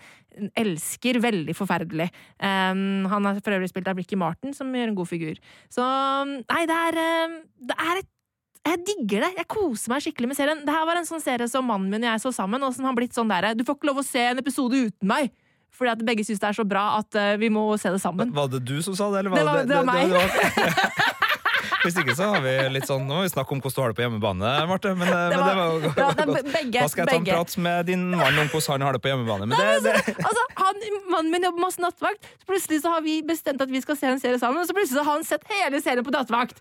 [0.59, 2.09] elsker veldig forferdelig.
[2.41, 5.41] Um, han har for øvrig spilt av Ricky Martin, som gjør en god figur.
[5.73, 5.87] Så
[6.43, 8.13] nei, det er, um, det er et
[8.67, 9.29] jeg digger det!
[9.37, 10.63] Jeg koser meg skikkelig med serien.
[10.67, 12.89] Det her var en sånn serie som mannen min og jeg så sammen, og som
[12.89, 15.31] har blitt sånn der Du får ikke lov å se en episode uten meg!
[15.77, 18.33] Fordi at begge syns det er så bra at uh, vi må se det sammen.
[18.35, 21.15] Var det du som sa det, eller var det, var, det, det var meg.
[21.87, 23.83] Det, Hvis ikke så har vi litt sånn Nå må vi snakke om hvordan du
[23.85, 24.93] har det på hjemmebane, Marte.
[24.99, 26.45] Men det, det, var, men det var ja.
[26.57, 29.03] Begge, da skal jeg ta en prat med din mann om hvordan han har det
[29.05, 29.51] på hjemmebane.
[29.51, 30.17] Men det, det.
[30.19, 33.83] Altså, han, mannen min jobber masse nattvakt, så plutselig så har vi bestemt at vi
[33.85, 36.59] skal se en serie sammen, og så plutselig har han sett hele serien på nattvakt!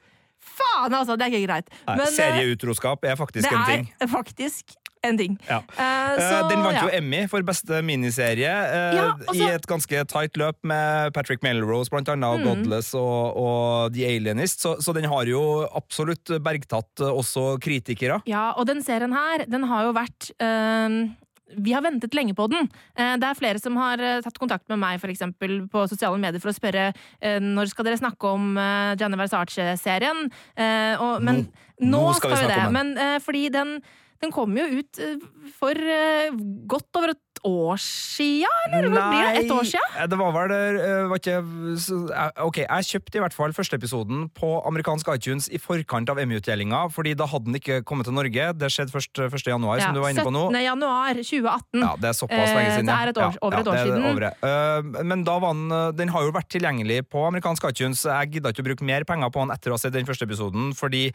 [0.56, 1.18] Faen, altså!
[1.20, 1.70] Det er ikke greit.
[1.88, 3.88] Men, Nei, serieutroskap er faktisk en ting.
[3.96, 5.36] Det er faktisk en ting.
[5.48, 5.60] Ja.
[5.78, 10.06] Uh, så, den vant jo Emmy for beste miniserie uh, ja, også, i et ganske
[10.12, 12.48] tight løp med Patrick Melrose blant annet, mm.
[12.48, 15.42] Godless og, og, The Alienist, så, så, den har jo
[15.78, 18.22] absolutt bergtatt også kritikere.
[18.30, 21.06] Ja, og den serien her, den har jo vært uh,
[21.54, 22.70] vi har ventet lenge på den.
[22.96, 26.52] Det er flere som har tatt kontakt med meg for eksempel, på sosiale medier for
[26.52, 26.88] å spørre
[27.22, 28.58] når skal dere snakke om
[28.98, 30.26] Gianni Versace-serien.
[30.58, 32.64] Men nå, nå, skal, vi, vi det.
[32.74, 33.78] Men fordi den
[34.24, 35.22] den kom jo ut eh,
[35.58, 36.34] for eh,
[36.70, 39.42] godt over et år sia, eller Nei, blir det?
[39.44, 39.82] Et år sia?
[40.00, 40.54] Eh, det var vel
[41.12, 41.36] var ikke,
[42.46, 46.86] Ok, jeg kjøpte i hvert fall første episoden på amerikansk iTunes i forkant av Emmy-utdelinga,
[46.96, 48.48] fordi da hadde den ikke kommet til Norge.
[48.58, 49.52] Det skjedde først 1.
[49.52, 50.48] januar, ja, som du var inne på nå.
[50.50, 50.62] 17.
[50.66, 51.84] januar 2018.
[51.84, 52.90] Ja, det er såpass lenge siden.
[52.90, 54.08] Det er et år, over et år siden.
[54.10, 55.04] Over.
[55.12, 58.08] Men da var den, den har jo vært tilgjengelig på amerikansk iTunes.
[58.08, 60.26] Jeg gidda ikke å bruke mer penger på den etter å ha sett den første
[60.26, 61.10] episoden, fordi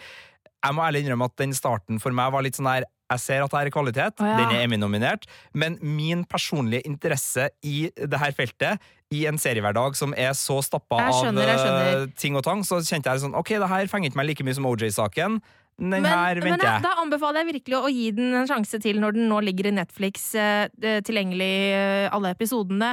[0.60, 3.44] jeg må ærlig innrømme at den starten for meg var litt sånn der jeg ser
[3.44, 4.38] at det er kvalitet, oh, ja.
[4.38, 10.12] den er Emmy-nominert, men min personlige interesse i det her feltet, i en seriehverdag som
[10.14, 13.90] er så stappa av uh, ting og tang, så kjente jeg sånn Ok, det her
[13.90, 15.40] fenger ikke meg like mye som OJ-saken.
[15.80, 16.84] Den men, her venter jeg.
[16.84, 19.74] Da anbefaler jeg virkelig å gi den en sjanse til når den nå ligger i
[19.80, 22.92] Netflix uh, tilgjengelig, uh, alle episodene.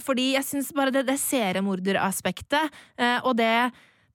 [0.00, 2.80] fordi jeg syns bare det, det seriemorderaspektet
[3.26, 3.52] og det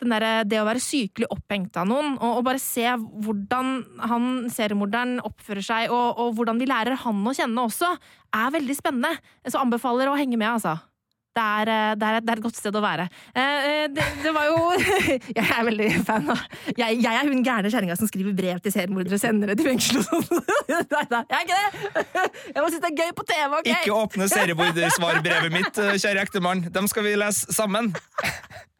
[0.01, 2.87] der, det å være sykelig opphengt av noen, og, og, bare se
[3.25, 3.77] hvordan
[4.11, 7.93] han seriemorderen oppfører seg, og, og, hvordan vi lærer han å kjenne også,
[8.35, 9.15] er veldig spennende.
[9.47, 10.75] Så anbefaler å henge med, altså.
[11.35, 13.05] Det er, eh, det, er et, det er, et, godt sted å være.
[13.35, 14.59] Eh, eh, det, det, var jo
[15.37, 18.71] Jeg er veldig fan av Jeg, jeg er hun gærne kjerringa som skriver brev til
[18.71, 20.45] seriemordere og sender det til fengsel og sånn.
[20.95, 22.23] Nei da, jeg er ikke det!
[22.53, 23.67] Jeg må synes det er gøy på TV, OK?
[23.73, 26.63] Ikke åpne seriemordersvarbrevet mitt, kjære ektemann.
[26.71, 27.91] Dem skal vi lese sammen.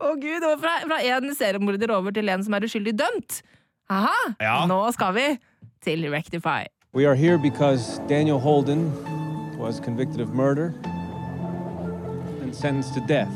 [0.00, 3.40] Å oh, gud, og fra, fra en seriemorder over til en som er uskyldig dømt.
[3.90, 4.34] Aha!
[4.40, 4.60] Ja.
[4.70, 5.26] Nå skal vi
[5.84, 6.64] til Rectify.
[6.92, 8.90] We are here because Daniel Holden
[9.58, 10.74] was convicted of murder
[12.42, 13.32] and sentenced to death.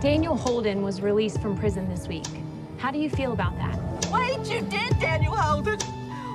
[0.00, 2.28] Daniel Holden was released from prison this week.
[2.78, 3.76] How do you feel about that?
[4.10, 5.80] Why ain't you dead, Daniel Holden?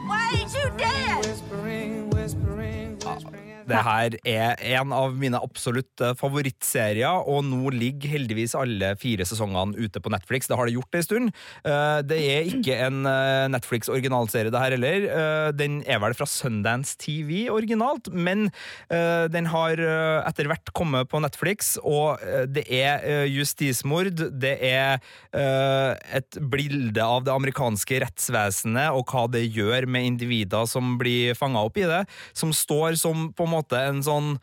[0.05, 1.23] Why ain't you dead?
[3.67, 9.77] Det her er en av mine absolutte favorittserier, og nå ligger heldigvis alle fire sesongene
[9.79, 10.49] ute på Netflix.
[10.49, 11.31] Det har det gjort en stund.
[11.63, 15.07] Eh, Det er ikke en eh, Netflix-originalserie, det her heller.
[15.07, 18.49] Eh, Den er vel fra Sundance TV originalt, men
[18.91, 24.11] eh, den har eh, etter hvert kommet på Netflix, og eh, det er eh, justismord,
[24.43, 24.99] det er
[25.33, 31.33] eh, et bilde av det amerikanske rettsvesenet og hva det gjør med individer som blir
[31.37, 32.03] fanga opp i det,
[32.37, 34.35] som står som på en måte en sånn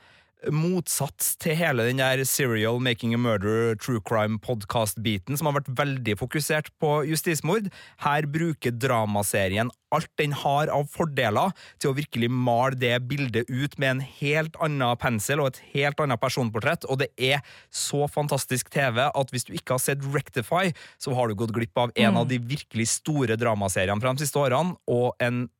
[0.49, 5.68] motsats til hele den der serial making a murder true crime podcast-biten som har vært
[5.77, 7.68] veldig fokusert på justismord.
[8.07, 13.77] Her bruker dramaserien alt den har av fordeler til å virkelig male det bildet ut
[13.77, 18.70] med en helt annen pensel og et helt annet personportrett, og det er så fantastisk
[18.73, 22.14] TV at hvis du ikke har sett Rectify, så har du gått glipp av en
[22.14, 22.16] Mm.
[22.16, 25.51] av de virkelig store dramaseriene fra de siste årene, og en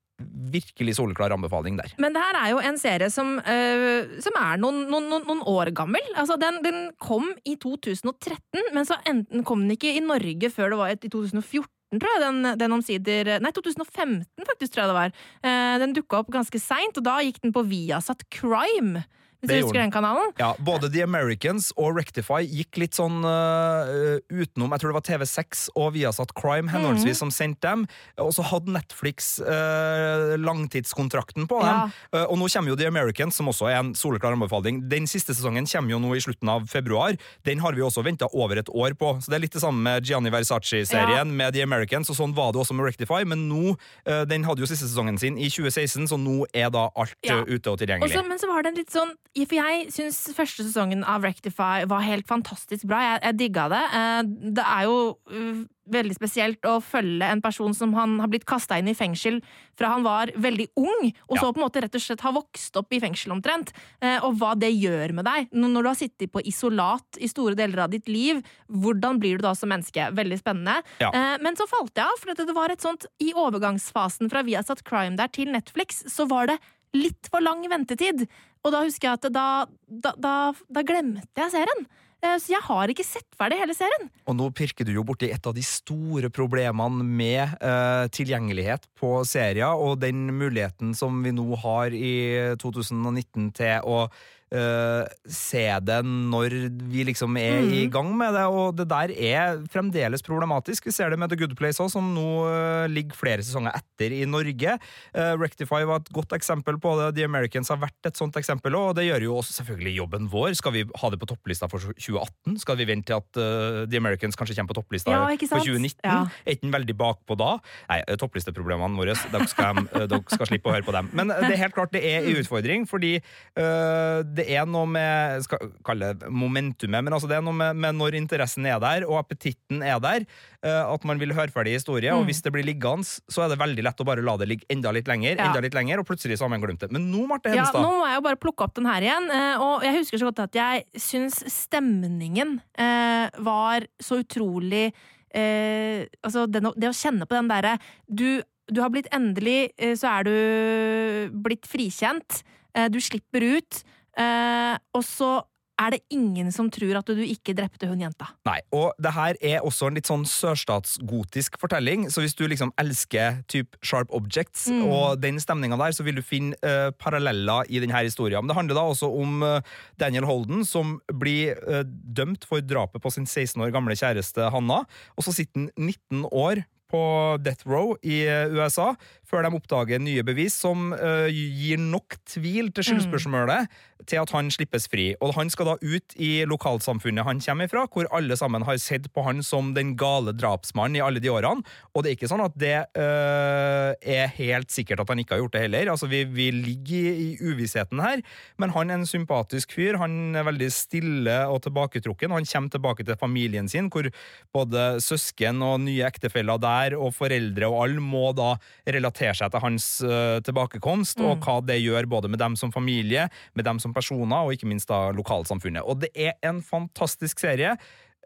[0.51, 1.93] virkelig soleklar anbefaling der.
[2.03, 5.73] Men det her er jo en serie som, øh, som er noen, noen, noen, år
[5.77, 6.05] gammel.
[6.15, 10.75] Altså, den, den kom i 2013, men så enten kom den ikke i Norge før
[10.75, 11.69] det var et, i 2014.
[11.91, 15.17] Tror jeg, den, den omsider Nei, 2015 faktisk, tror jeg det var.
[15.43, 19.03] Eh, den dukka opp ganske seint, og da gikk den på Viasat Crime.
[19.41, 20.33] Hvis du husker den kanalen?
[20.39, 25.07] Ja, Både The Americans og Rectify gikk litt sånn uh, utenom Jeg tror det var
[25.09, 27.21] TV6 og Viasat Crime henholdsvis mm.
[27.23, 27.87] som sendte dem.
[28.21, 31.71] Og så hadde Netflix uh, langtidskontrakten på Ja.
[31.71, 31.93] dem.
[32.15, 34.83] Øh, og nå kommer jo The Americans, som også er en soleklar anbefaling.
[34.91, 37.17] Den siste sesongen kommer jo nå i slutten av februar.
[37.45, 39.15] Den har vi også venta over et år på.
[39.21, 41.25] Så det er litt det samme med Gianni Versace-serien Ja.
[41.25, 43.25] med The Americans, og sånn var det også med Rectify.
[43.25, 43.77] Men nå,
[44.07, 47.43] øh, den hadde jo siste sesongen sin i 2016, så nå er da alt Ja.
[47.47, 48.11] ute Og tilgjengelig.
[48.13, 51.85] Også, men så var det en litt sånn For jeg syns første sesongen av Rectify
[51.87, 52.99] var helt fantastisk bra.
[53.05, 53.83] Jeg, jeg digga det.
[53.95, 54.23] Eh,
[54.59, 54.97] Det er jo
[55.31, 59.39] uh, veldig spesielt å følge en person som han har blitt kasta inn i fengsel
[59.79, 62.77] fra han var veldig ung, og så på en måte rett og slett har vokst
[62.79, 63.71] opp i fengsel omtrent.
[64.03, 65.49] Eh, Og hva det gjør med deg.
[65.55, 69.47] Når du har sittet på isolat i store deler av ditt liv, hvordan blir du
[69.47, 70.11] da som menneske?
[70.15, 70.81] Veldig spennende.
[71.03, 71.11] Ja.
[71.15, 74.83] Eh, Men så falt jeg av, for det var et sånt I overgangsfasen fra Viasat
[74.83, 76.59] Crime der til Netflix, så var det
[76.93, 78.25] litt for lang ventetid.
[78.65, 79.49] Og da husker jeg at da,
[79.89, 80.37] da, da,
[80.69, 81.87] da glemte jeg serien.
[82.21, 84.11] Eh, Så jeg har ikke sett ferdig hele serien.
[84.29, 89.23] Og nå pirker du jo borti et av de store problemene med uh, tilgjengelighet på
[89.29, 92.15] serier, og den muligheten som vi nå har i
[92.61, 94.05] 2019 til å
[94.53, 96.55] eh, se det når
[96.91, 97.91] vi liksom er i Mhm.
[97.93, 100.85] gang med det, og det der er fremdeles problematisk.
[100.87, 104.13] Vi ser det med The Good Place også, som nå uh, ligger flere sesonger etter
[104.13, 104.79] i Norge.
[105.15, 107.15] Uh, Rectify var et godt eksempel på det.
[107.17, 110.55] The Americans har vært et sånt eksempel, og det gjør jo også selvfølgelig jobben vår.
[110.59, 112.59] Skal vi ha det på topplista for 2018?
[112.59, 116.01] Skal vi vente til at The Americans kanskje kommer på topplista Ja, for 2019?
[116.05, 116.27] Ja.
[116.47, 117.59] Er ikke den veldig bakpå da?
[117.89, 121.11] Nei, topplisteproblemene våre, dere skal, dere skal slippe å høre på dem.
[121.13, 123.17] Men det er helt klart det er en utfordring, fordi
[123.59, 127.77] uh, det er noe med skal kalle det momentumet, men altså det er noe med,
[127.77, 130.27] med når interessen er der, og appetitten er der,
[130.63, 132.27] eh, at man vil høre ferdig historie, og Mm.
[132.31, 134.93] hvis det blir liggende, så er det veldig lett å bare la det ligge enda
[134.93, 135.47] litt lenger, Ja.
[135.51, 136.91] enda litt lenger, og plutselig så har man glemt det.
[136.93, 139.31] Men nå, Marte Ja, nå må jeg jo bare plukke opp den her igjen.
[139.31, 144.93] eh, Og jeg husker så godt at jeg syns stemningen eh, var så utrolig
[145.35, 147.79] eh, Altså, det, det å kjenne på den derre
[148.11, 152.43] du, du har blitt endelig Så er du blitt frikjent.
[152.91, 153.81] Du slipper ut.
[154.19, 155.39] Eh, og så
[155.81, 158.31] er det ingen som tror at du ikke drepte hun jenta.
[158.49, 162.73] Nei, og det her er også en litt sånn sørstatsgotisk fortelling, så hvis du liksom
[162.81, 164.83] elsker type Sharp Objects Mm.
[164.93, 168.43] og den stemninga der, så vil du finne uh, paralleller i denne historien.
[168.45, 169.61] Men det handler da også om uh,
[169.99, 174.85] Daniel Holden, som blir uh, dømt for drapet på sin 16 år gamle kjæreste Hanna,
[175.17, 178.93] og så sitter han 19 år på death row i USA,
[179.23, 183.71] før de oppdager nye bevis som uh, gir nok tvil til skyldspørsmålet
[184.09, 185.11] til at han slippes fri.
[185.21, 189.09] Og han skal da ut i lokalsamfunnet han kommer fra, hvor alle sammen har sett
[189.13, 191.65] på han som den gale drapsmannen i alle de årene.
[191.95, 195.43] Og det er ikke sånn at det øh, er helt sikkert at han ikke har
[195.45, 195.91] gjort det heller.
[195.93, 198.23] Altså, vi, vi ligger i, i uvissheten her,
[198.61, 199.99] men han er en sympatisk fyr.
[200.01, 202.35] Han er veldig stille og tilbaketrukken.
[202.37, 204.09] Han kommer tilbake til familien sin, hvor
[204.55, 208.55] både søsken og nye ektefeller der, og foreldre og alle, må da
[208.89, 211.43] relatere seg til hans øh, tilbakekomst, og Mm.
[211.45, 214.91] hva det gjør både med dem som familie, med dem som personer, og ikke minst
[214.91, 215.85] da lokalsamfunnet.
[215.87, 217.77] Og det er en fantastisk serie.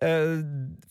[0.03, 0.41] Eh,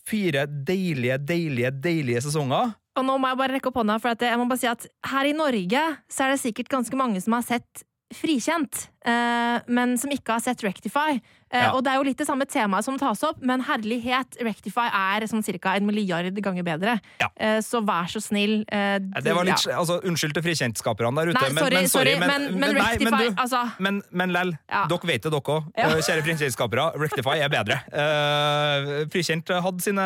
[0.08, 2.74] fire deilige, deilige, deilige sesonger.
[2.94, 5.28] Og nå må jeg bare rekke opp hånda, for jeg må bare si at her
[5.28, 5.82] i Norge
[6.12, 7.84] så er det sikkert ganske mange som har sett
[8.14, 8.84] Frikjent.
[9.04, 11.20] Eh, men som ikke har sett Rectify.
[11.20, 11.20] Eh,
[11.54, 11.70] Ja.
[11.76, 15.22] Og det er jo litt det samme temaet som tas opp, men herlighet, Rectify er
[15.30, 15.76] sånn ca.
[15.76, 16.96] en milliard ganger bedre.
[17.38, 18.64] Eh, så vær så snill.
[18.72, 19.78] eh, Det var litt, ja.
[19.78, 23.28] altså, Unnskyld til frikjentskaperne der ute, Nei, sorry, men, men, sorry, men- men nei, Rectify,
[23.28, 24.86] du, altså- Men, men lell, Ja.
[24.88, 25.64] dere vet det, dere òg.
[25.78, 25.88] Ja.
[25.90, 27.78] Kjære frikjentskapere, Rectify er bedre.
[27.92, 30.02] Uh, frikjent hadde sine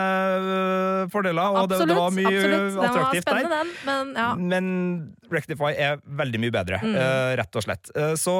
[1.11, 2.79] fordeler, og det, det var mye absolutt.
[2.88, 3.49] attraktivt var der.
[3.49, 4.29] den, men ja.
[4.35, 6.94] Men Rectify er veldig mye bedre, Mm.
[6.94, 7.90] uh, rett og slett.
[7.96, 8.35] Uh, så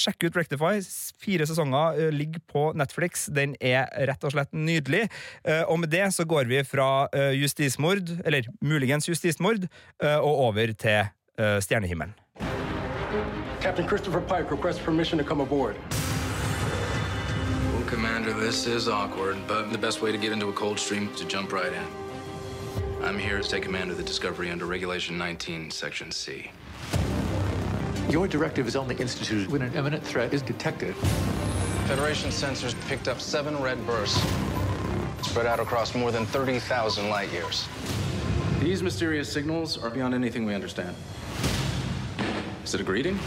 [0.00, 0.80] sjekk ut Rectify.
[1.22, 3.26] Fire sesonger eh, ligger på Netflix.
[3.32, 5.06] Den er rett og slett nydelig.
[5.44, 9.68] Eh, og med det så går vi fra eh, justismord, eller muligens justismord,
[10.02, 12.14] og over til eh, stjernehimmelen.
[13.60, 15.76] Captain Christopher Pike requests permission to come aboard.
[17.72, 21.08] Well, Commander, this is awkward, but the best way to get into a cold stream
[21.12, 21.86] is to jump right in.
[23.02, 26.50] I'm here to take command of the Discovery under Regulation 19, Section C.
[28.08, 30.94] Your directive is only instituted when an imminent threat is detected.
[31.86, 34.22] Federation sensors picked up seven red bursts,
[35.22, 37.66] spread out across more than 30,000 light years.
[38.60, 40.94] These mysterious signals are beyond anything we understand.
[42.64, 43.18] Is it a greeting?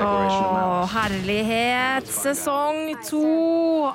[0.00, 2.08] Å, herlighet!
[2.08, 3.22] Sesong to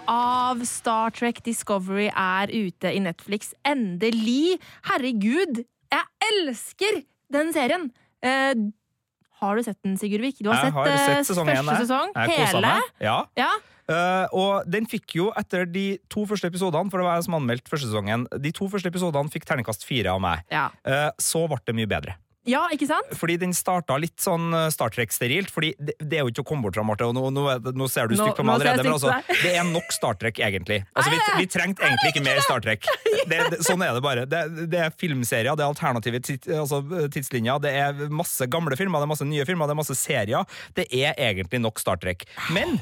[0.06, 3.56] av Star Trek Discovery er ute i Netflix.
[3.66, 4.60] Endelig!
[4.86, 7.02] Herregud, jeg elsker
[7.34, 7.90] den serien!
[9.38, 10.38] Eh, har du sett den, Sigurdvik?
[10.42, 11.88] Du har Jeg sett, har eh, sett sesong første jeg.
[11.88, 12.14] sesong?
[12.16, 12.76] Hele?
[13.00, 13.26] Ja.
[13.38, 13.50] Ja.
[13.88, 17.38] Uh, og den fikk jo, etter de to første episodene, for det var jeg som
[17.38, 20.44] anmeldte første sesongen, de to første episodene fikk terningkast fire av meg.
[20.52, 20.66] Ja.
[20.84, 22.18] Uh, så ble det mye bedre.
[22.48, 23.12] Ja, ikke sant?
[23.20, 25.52] Fordi den starta litt sånn eh, Star Trek-sterilt.
[25.54, 27.46] Fordi det, det er jo ikke å komme bort fra, Marte, og nå, nå,
[27.76, 30.80] nå ser du stygt på meg allerede, men altså, det er nok Star Trek, egentlig.
[30.94, 32.88] Altså, vi, vi trengte egentlig ikke mer Star Trek.
[33.28, 34.24] Det, det, sånn er det bare.
[34.30, 36.22] Det, er filmserier, det er alternative
[36.62, 36.80] altså,
[37.12, 40.60] tidslinjer, det er masse gamle filmer, det er masse nye filmer, det er masse serier.
[40.78, 42.24] Det er egentlig nok Star Trek.
[42.56, 42.78] Men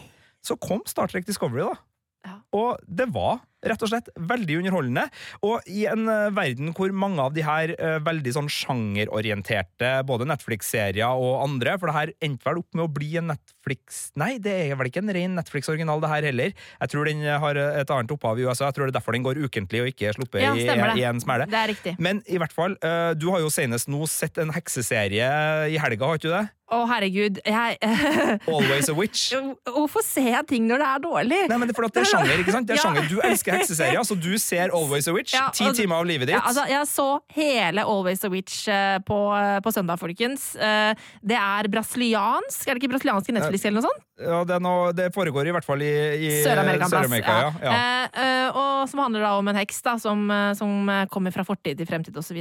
[0.45, 2.35] så kom Star Trek Discovery, da.
[2.55, 5.07] Og det var rett og slett veldig underholdende.
[5.45, 10.27] Og i en eh, verden hvor mange av de her eh, veldig sånn sjangerorienterte, både
[10.29, 14.35] Netflix-serier og andre, for det her endte vel opp med å bli en Netflix Nei,
[14.41, 16.51] det er vel ikke en ren Netflix-original, det her heller.
[16.53, 18.67] Jeg tror den har et annet opphav i USA.
[18.67, 20.67] Jeg tror det er derfor den går ukentlig og ikke er sluppet Ja, i,
[21.01, 21.47] i en smelle.
[21.49, 21.73] Er.
[21.97, 25.31] Men i hvert fall, eh, du har jo senest nå sett en hekseserie
[25.71, 26.45] i helga, har ikke du det?
[26.65, 27.37] Å, herregud.
[27.45, 27.77] Jeg
[28.49, 29.27] Always a Witch.
[29.69, 31.41] Hvorfor ser jeg ting når det er dårlig?
[31.51, 32.65] Nei, men det er fordi det er sjanger, ikke sant?
[32.69, 32.85] Det er Ja.
[32.87, 33.09] sjanger.
[33.11, 35.35] Du elsker hekseserier, så du ser Always a Witch.
[35.37, 36.35] Ja, Ti altså- timer av livet ditt.
[36.37, 37.07] Ja, altså, jeg så
[37.37, 39.19] hele Always a Witch eh, på,
[39.61, 40.55] på søndag, folkens.
[40.57, 44.01] Eh, det er brasiliansk, er det ikke brasiliansk i Netflix eller noe sånt?
[44.15, 45.91] Ja, det, noe, det foregår i hvert fall i,
[46.23, 46.87] i Sør-Amerika.
[46.87, 47.49] Sør-Amerika, ja.
[47.67, 47.71] ja.
[47.75, 51.43] Eh, eh, og som handler da om en heks da, som, eh, som kommer fra
[51.45, 52.39] fortid til fremtid osv.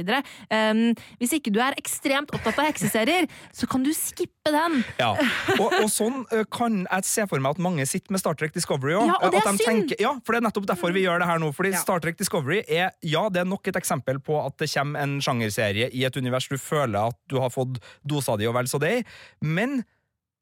[0.49, 0.85] Um,
[1.19, 3.91] hvis ikke du er ekstremt opptatt av hekseserier, så kan du
[4.25, 4.77] skippe den.
[4.99, 5.11] Ja,
[5.59, 8.53] og, og sånn eh, kan jeg se for meg at mange sitter med Star Trek
[8.55, 9.07] Discovery òg.
[9.09, 9.95] Ja, og det er synd.
[10.01, 11.51] ja, for det er nettopp derfor vi gjør det her nå.
[11.55, 11.81] Fordi Ja.
[11.81, 15.17] Star Trek Discovery er ja, det er nok et eksempel på at det kommer en
[15.23, 18.79] sjangerserie i et univers du føler at du har fått dosa di og vel så
[18.81, 19.03] det,
[19.41, 19.83] men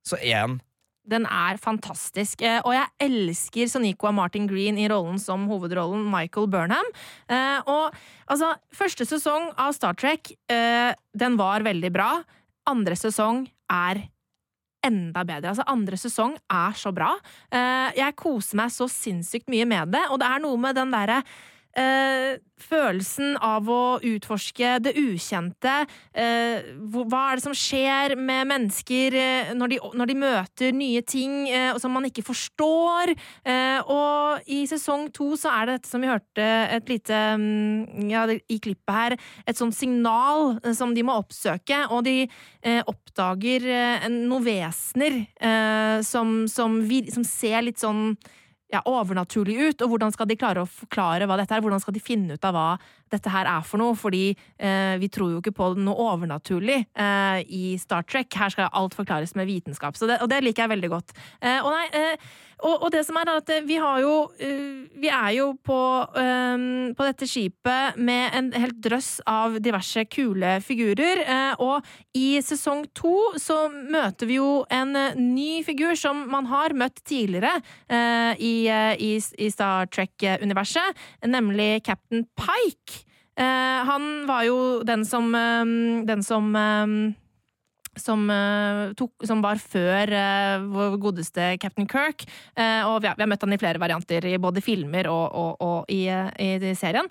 [0.05, 0.61] så er den
[1.03, 2.41] Den er fantastisk.
[2.47, 6.87] Eh, og jeg elsker Sonico og Martin Green i rollen som hovedrollen Michael Burnham.
[7.27, 7.91] Eh, og
[8.31, 12.07] altså, første sesong av Star Trek, eh, den var veldig bra.
[12.71, 13.41] Andre sesong
[13.73, 14.03] er
[14.83, 15.53] enda bedre.
[15.53, 17.13] Altså, andre sesong er så bra.
[17.53, 20.93] Eh, jeg koser meg så sinnssykt mye med det, og det er noe med den
[20.93, 21.21] derre
[21.79, 25.73] eh, følelsen av å utforske det ukjente.
[26.15, 31.03] Eh, hva er det som skjer med mennesker eh, når, de, når de møter nye
[31.05, 33.13] ting eh, som man ikke forstår?
[33.43, 38.11] Eh, og i sesong to så er det dette som vi hørte et lite mm,
[38.11, 39.17] ja, i klippet her,
[39.47, 42.25] et sånt signal som de må oppsøke, og de
[42.87, 43.65] oppdager
[44.11, 45.17] noen vesener
[46.05, 48.13] som, som, som ser litt sånn
[48.73, 51.61] ja, overnaturlig ut, og hvordan skal de klare å forklare hva dette er?
[51.63, 52.67] Hvordan skal de finne ut av hva
[53.13, 53.97] dette her er for noe?
[53.99, 58.31] Fordi eh, vi tror jo ikke på noe overnaturlig eh, i Star Trek.
[58.33, 61.13] Her skal alt forklares med vitenskap, det, og det liker jeg veldig godt.
[61.41, 62.33] Eh, og, nei, eh,
[62.63, 65.79] og, og det som er, er at vi har jo eh, Vi er jo på,
[66.15, 71.83] um, på dette skipet med en helt drøss av diverse kule figurer, eh, og
[72.15, 77.03] i sesong to så møter vi jo en eh, ny figur som man har møtt
[77.03, 83.03] tidligere uh, i, eh, i, i Star Trek-universet, nemlig Captain Pike.
[83.33, 86.91] Uh, han var jo den som um, Den som eh,
[87.99, 92.25] som, eh, tok, som var før eh, vår godeste Captain Kirk.
[92.55, 95.25] Eh, og vi har, vi har møtt han i flere varianter, i både filmer og,
[95.33, 97.09] og, og i, i serien.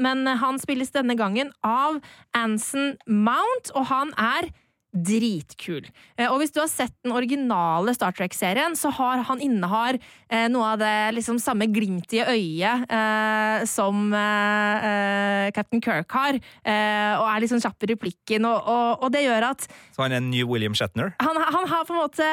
[0.00, 2.00] Men han spilles denne gangen av
[2.36, 4.50] Anson Mount, og han er
[4.92, 5.86] dritkul.
[6.18, 9.98] Eh, Og hvis du har sett den originale Star Trek-serien, så har han innehar
[10.30, 16.10] eh, noe av det liksom samme glimtet i øyet eh, som eh, eh, Captain Kirk
[16.16, 16.34] har,
[16.64, 20.12] eh, og er liksom kjapp i replikken, og, og, og det gjør at Så han
[20.16, 21.12] er en ny William Shatner.
[21.22, 22.26] han, han har på en måte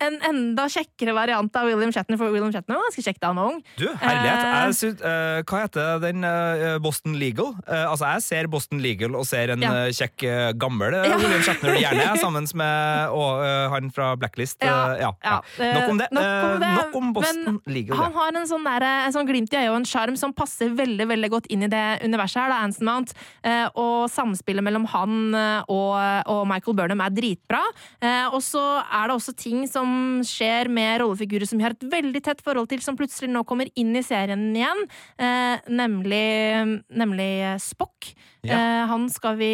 [0.00, 3.40] en enda kjekkere variant av William Shatner, for William Shatner var ganske kjekk da han
[3.40, 3.60] var ung.
[3.80, 5.04] Du, herlighet.
[5.04, 6.24] Eh, hva heter den
[6.84, 7.54] Boston Legal?
[7.66, 9.72] Altså, jeg ser Boston Legal og ser en Ja.
[9.94, 10.24] kjekk,
[10.60, 11.16] gammel ja.
[11.20, 14.58] William Shatner gjerne, sammen med og, uh, han fra Blacklist.
[14.62, 14.68] Eh,
[15.00, 15.36] ja, ja.
[15.58, 16.08] eh, Nok om det.
[16.12, 16.70] Nok om, Eh, det.
[16.76, 17.96] nok om Boston Legal.
[18.00, 20.70] Han har en sånn, der, en sånn glimt i øyet og en sjarm som passer
[20.76, 23.14] veldig veldig godt inn i det universet her, da, Anson Mount.
[23.46, 25.94] Eh, og samspillet mellom han eh, og,
[26.30, 27.62] og Michael Burnham er dritbra.
[28.00, 31.86] Eh, og så er det også ting som skjer med rollefigurer som vi har et
[31.92, 34.84] veldig tett forhold til, som plutselig nå kommer inn i serien igjen,
[35.20, 36.24] eh, nemlig,
[36.90, 37.30] nemlig
[37.62, 38.12] Spock.
[38.42, 38.56] Ja.
[38.56, 39.50] Eh, han skal vi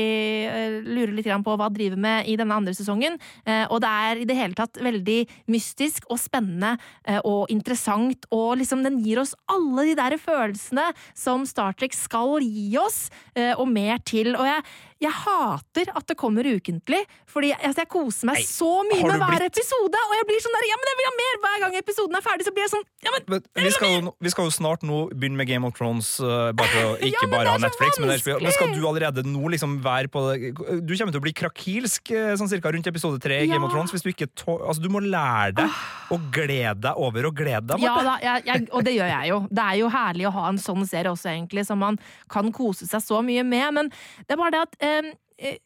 [0.47, 3.19] eh, lure litt på hva han driver med i denne andre sesongen.
[3.45, 5.19] Eh, og det er i det hele tatt veldig
[5.51, 6.77] mystisk og spennende
[7.27, 10.85] og interessant, og liksom den gir oss alle de der følelsene
[11.17, 13.07] som Star Trek skal gi oss,
[13.59, 14.35] og mer til.
[14.37, 14.65] Og jeg,
[15.03, 19.21] jeg hater at det kommer ukentlig, fordi jeg, altså, jeg koser meg så mye med
[19.21, 21.41] hver blitt- episode, og jeg blir sånn der Ja, men jeg vil ha mer!
[21.43, 24.13] Hver gang episoden er ferdig, så blir jeg sånn Ja, men Men vi skal, jo,
[24.25, 27.29] vi skal jo snart nå begynne med Game of Thrones, uh, bare å ikke ja,
[27.29, 28.01] bare ha Netflix.
[28.01, 31.27] Men, er men skal du allerede nå liksom være på det Du kommer til å
[31.27, 33.53] bli krakilsk eh, sånn cirka rundt episode tre i Ja.
[33.55, 33.93] Game of Thrones.
[33.93, 35.77] Hvis du ikke tå, altså Du må lære deg
[36.15, 37.83] å glede deg over å glede deg.
[37.85, 39.39] Ja da, jeg, jeg, og det gjør jeg jo.
[39.51, 41.99] Det er jo herlig å ha en sånn serie også, egentlig, som man
[42.33, 43.69] kan kose seg så mye med.
[43.75, 43.91] Men
[44.27, 44.77] det er bare det at
[45.39, 45.59] eh,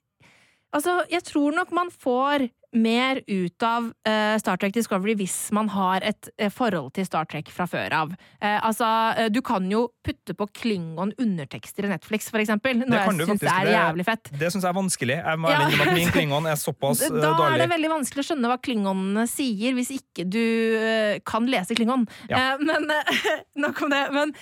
[0.71, 2.45] Altså, jeg tror nok man får
[2.79, 7.27] mer ut av uh, Star Trek Discovery hvis man har et uh, forhold til Star
[7.27, 8.13] Trek fra før av.
[8.39, 8.87] Uh, altså,
[9.35, 12.79] du kan jo putte på Klingon undertekster i Netflix, for eksempel.
[12.79, 14.31] Noe Det jeg syns er Det- jævlig fett.
[14.31, 15.17] Det syns jeg er vanskelig.
[15.19, 15.57] Jeg må Ja.
[15.59, 17.23] ærlig innrømme at min klingon er såpass dårlig.
[17.27, 21.75] Da er det veldig vanskelig å skjønne hva klingonene sier, hvis ikke du kan lese
[21.75, 22.07] klingon.
[22.31, 22.55] Ja.
[22.63, 22.87] Men
[23.67, 24.05] nok om det.
[24.15, 24.37] Men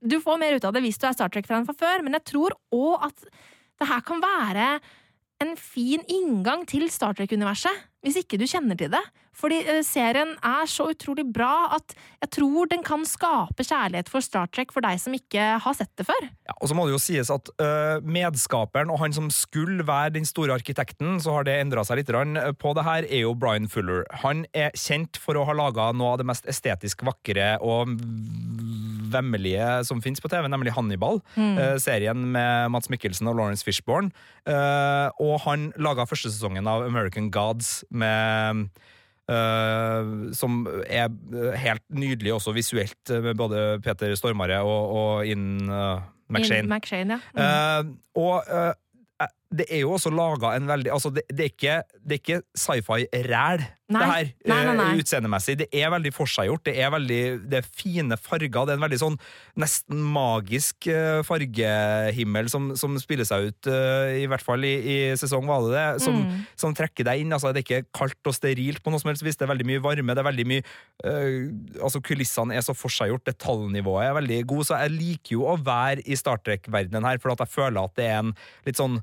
[0.00, 2.24] du får mer ut av det hvis du er Star Trek-fan fra før, men jeg
[2.32, 3.28] tror òg at
[3.80, 4.68] det her kan være
[5.44, 9.02] en fin inngang til Star Trek-universet, hvis ikke du kjenner til det.
[9.36, 14.24] Fordi eh, serien er så utrolig bra at jeg tror den kan skape kjærlighet for
[14.24, 16.28] Star Trek for deg som ikke har sett det før.
[16.48, 20.14] Ja, og så må det jo sies at uh, medskaperen og han som skulle være
[20.16, 22.12] den store arkitekten, så har det endra seg litt
[22.60, 24.04] på det her, er jo Brian Fuller.
[24.22, 27.92] Han er kjent for å ha laga noe av det mest estetisk vakre og
[29.12, 31.20] vemmelige som finnes på TV, nemlig Hannibal.
[31.36, 31.54] Mm.
[31.58, 34.14] Uh, serien med Mats Mikkelsen og Lawrence Fishburne.
[34.48, 38.68] Uh, og han laga første sesongen av American Gods med
[39.30, 41.08] øh, som er
[41.56, 46.00] helt nydelig også visuelt, øh, med både Peter Stormare og, og Inn uh,
[46.30, 46.64] McShane.
[46.66, 47.82] In McShane, ja.
[47.82, 47.88] Mm.
[47.88, 48.72] uh, og eh,
[49.22, 51.74] eh, det er jo også laga en veldig Altså, det, det er ikke,
[52.16, 54.84] ikke sci-fi-ræl, det her, Nei, nei, nei.
[54.90, 55.54] eh, utseendemessig.
[55.60, 56.64] Det er veldig forseggjort.
[56.66, 57.18] Det er veldig
[57.52, 58.48] Det er fine farger.
[58.66, 59.18] Det er en veldig sånn
[59.62, 64.96] nesten magisk eh, fargehimmel som, som spiller seg ut, eh, i hvert fall i, i
[65.18, 66.40] sesong, var det det, som, Mm.
[66.58, 67.30] som trekker deg inn.
[67.36, 69.36] Altså, det er ikke kaldt og sterilt på noe som helst vis.
[69.38, 70.14] Det er veldig mye varme.
[70.16, 70.64] Det er veldig mye
[71.04, 71.36] øh,
[71.84, 73.26] Altså, kulissene er så forseggjort.
[73.30, 74.64] Detaljnivået er veldig god.
[74.66, 77.94] Så jeg liker jo å være i Star Trek-verdenen her, for at jeg føler at
[78.00, 78.34] det er en
[78.66, 78.98] litt sånn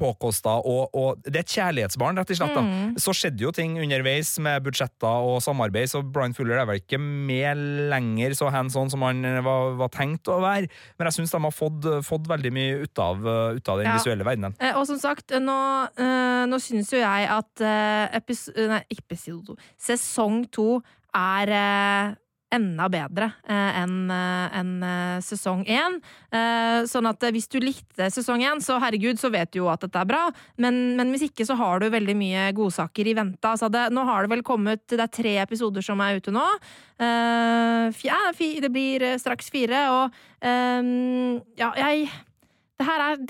[0.00, 2.54] påkosta, og, og det er et kjærlighetsbarn, rett og slett.
[2.56, 2.62] da.
[2.64, 2.94] Mm.
[3.00, 6.98] Så skjedde jo ting underveis med budsjetter og samarbeid, så Brian Fuller er vel ikke
[7.00, 7.60] med
[7.92, 10.70] lenger så hands on som han var, var tenkt å være.
[10.98, 13.22] Men jeg syns de har fått, fått veldig mye ut av,
[13.58, 13.94] ut av den Ja.
[13.98, 14.54] visuelle verdenen.
[14.60, 15.58] Eh, og som sagt, nå,
[15.98, 19.56] eh, nå syns jo jeg at eh, epis nei, episode.
[19.80, 20.80] Sesong to
[21.14, 22.14] er eh,
[22.54, 25.98] enda bedre eh, enn en eh, sesong én.
[26.34, 29.70] Eh, sånn at eh, hvis du likte sesong én, så herregud, så vet du jo
[29.72, 30.24] at dette er bra.
[30.60, 33.50] Men, men hvis ikke, så har du veldig mye godsaker i vente.
[33.50, 36.44] Altså det, nå har det vel kommet Det er tre episoder som er ute nå.
[37.02, 40.94] Eh, ja, det blir eh, straks fire, og eh,
[41.60, 42.08] ja, jeg
[42.74, 43.20] det her er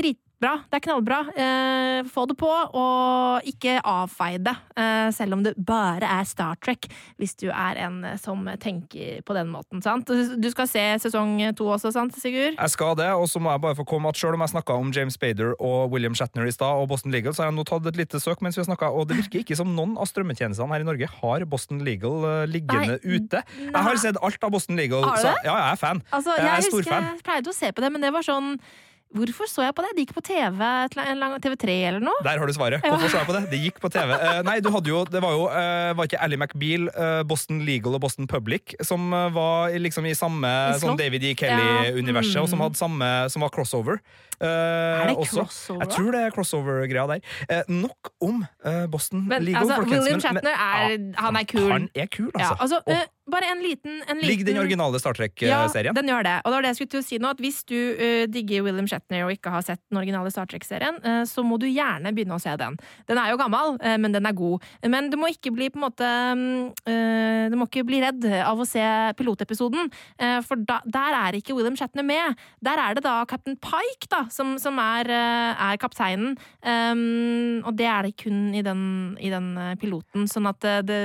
[0.44, 0.64] dritbra.
[0.70, 1.18] Det er knallbra.
[1.34, 4.54] Eh, få det på, og ikke avfei det.
[4.76, 6.88] Eh, selv om det bare er Star Trek,
[7.18, 9.82] hvis du er en eh, som tenker på den måten.
[9.82, 10.06] sant?
[10.06, 12.58] Du skal se sesong to også, sant, Sigurd?
[12.58, 14.76] Jeg skal det, og så må jeg bare få komme at selv om jeg snakka
[14.76, 17.66] om James Bader og William Shatner i stad, og Boston Legal, så har jeg nå
[17.68, 20.08] tatt et lite søk mens vi har snakka, og det virker ikke som noen av
[20.10, 23.18] strømmetjenestene her i Norge har Boston Legal eh, liggende Nei.
[23.18, 23.44] ute.
[23.60, 26.02] Jeg har sett alt av Boston Legal, så ja, jeg er fan.
[26.12, 27.12] Altså, jeg jeg er stor husker fan.
[27.14, 28.58] jeg pleide å se på det, men det var sånn
[29.14, 29.90] Hvorfor så jeg på det?
[29.94, 32.24] Det gikk på TV, et eller annet- TV3 eller noe?
[32.26, 32.82] Der har du svaret.
[32.82, 33.42] Hvorfor så jeg på det?
[33.52, 34.10] Det gikk på TV.
[34.18, 37.62] Uh, nei, du hadde jo, det var jo uh, Var ikke Ally McBeal, uh, Boston
[37.66, 40.98] Legal og Boston Public som eh, var liksom i samme I sånn?
[40.98, 41.32] David E.
[41.38, 42.64] Kelly-universet, og som mm.
[42.66, 44.00] hadde samme Som var crossover.
[44.40, 45.44] Eh, Er det også.
[45.44, 47.20] crossover, Jeg tror det er crossover-greia der.
[47.48, 49.82] Eh, nok om eh, Boston Men Legal, altså.
[49.86, 51.70] William men- Shatner er, han er kul.
[51.70, 52.50] Han er kul, altså.
[52.50, 55.90] Ja, altså Og eh, bare en liten, en liten Ligger den originale Star Trek-serien?
[55.90, 56.36] Ja, den gjør det.
[56.42, 58.66] Og det var det jeg skulle til å si nå, at hvis du uh, digger
[58.66, 62.12] William Shatner og ikke har sett den originale Star Trek-serien, uh, så må du gjerne
[62.16, 62.76] begynne å se den.
[63.08, 64.64] Den er jo gammel, uh, men den er god.
[64.90, 68.24] Men du må ikke bli på en måte mm, eh, Du må ikke bli redd
[68.44, 68.82] av å se
[69.18, 72.38] pilotepisoden, eh, for da, der er ikke William Shatner med.
[72.64, 77.74] Der er det da Captain Pike da, som, som er, eh, er kapteinen, um, og
[77.78, 78.82] det er det kun i den,
[79.20, 81.00] i den eh, piloten, sånn at eh, det,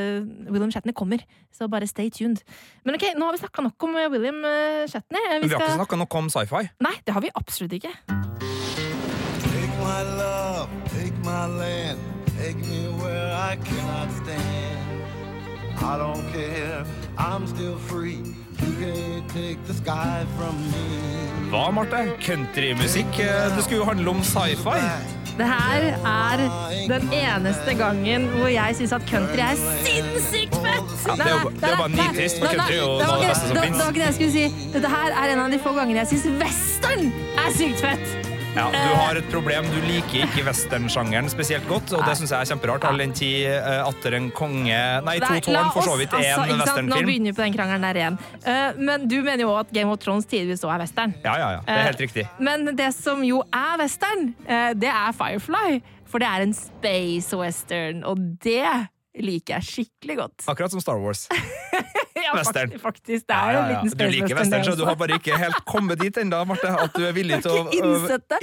[0.50, 1.24] William Shatner kommer.
[1.58, 2.38] Så bare stay tuned.
[2.86, 5.26] Men ok, nå har vi snakka nok om eh, William eh, Shatner.
[5.32, 6.70] Eh, Men vi har ikke snakka nok om sci-fi.
[6.86, 7.91] Nei, det har vi absolutt ikke.
[8.08, 12.00] Take my love, take my land,
[12.38, 14.78] take me where I cannot stand.
[15.82, 16.86] I don't care,
[17.18, 18.24] I'm still free.
[18.62, 20.84] You can't take the sky from me.
[21.51, 22.01] Hva, Marte?
[22.22, 23.20] Countrymusikk?
[23.20, 24.80] Eh, Det skulle jo handle om sci-fi.
[25.39, 26.38] Det her er
[26.89, 29.55] den eneste gangen hvor jeg syns at country er
[29.86, 30.89] sinnssykt fett!
[31.07, 33.22] Ja, det er jo- det er bare nitrist, for country er jo det noe av
[33.22, 33.78] det beste som fins.
[33.78, 34.72] Det var ikke det jeg skulle si.
[34.74, 38.19] Dette her er en av de få gangene jeg syns western er sykt fett!
[38.60, 39.68] Ja, Du har et problem.
[39.72, 42.84] Du liker ikke westernsjangeren spesielt godt, og det syns jeg er kjemperart.
[42.89, 46.43] All den tid eh, atter en konge Nei, To tårn for så vidt er altså,
[46.51, 46.89] en westernfilm.
[46.91, 48.20] Nå begynner vi på den krangelen der igjen.
[48.43, 51.16] Eh, men du mener jo at Game of Thrones tidvis òg er western.
[51.24, 51.64] Ja, ja, ja.
[51.70, 52.28] Det er helt Eh, riktig.
[52.39, 55.80] Men det som jo er western, eh, det er Firefly.
[56.10, 58.66] For det er en space western, og det
[59.26, 60.46] liker jeg skikkelig godt.
[60.52, 61.28] Akkurat som Star Wars.
[62.20, 62.70] Ja, Western.
[62.70, 65.38] Faktisk, faktisk, det er jo en liten Du liker western, så du har bare ikke
[65.40, 66.68] helt kommet dit ennå, Marte.
[66.68, 67.62] At du er villig til å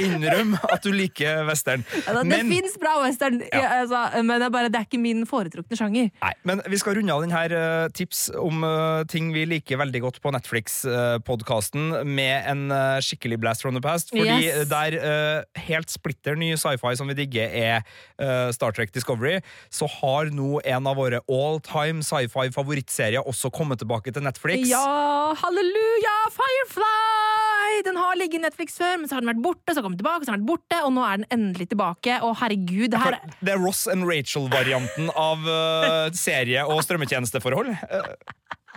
[0.01, 1.85] innrømme at du liker western.
[2.07, 5.25] Altså, det fins bra western, ja, altså, men det er, bare, det er ikke min
[5.29, 6.09] foretrukne sjanger.
[6.23, 7.63] Nei, men vi skal runde av denne
[7.97, 13.65] tips om eh, ting vi liker veldig godt på Netflix-podkasten med en eh, skikkelig blast
[13.67, 14.13] from the past.
[14.15, 14.69] Fordi Yes.
[14.71, 17.83] der eh, helt splitter ny sci-fi som vi digger, er
[18.21, 19.39] eh, Star Trek Discovery,
[19.73, 24.69] så har nå en av våre all time sci-fi-favorittserier også komme tilbake til Netflix.
[24.71, 27.83] Ja, halleluja, Firefly!
[27.87, 29.89] Den har ligget i Netflix før, men så har den vært borte, så har den
[29.91, 32.19] kommet tilbake, så har den vært borte, og nå er den endelig tilbake.
[32.25, 37.75] Og herregud, det her det er Ross and Rachel-varianten av uh, serie- og strømmetjenesteforhold.
[37.75, 38.15] Eh,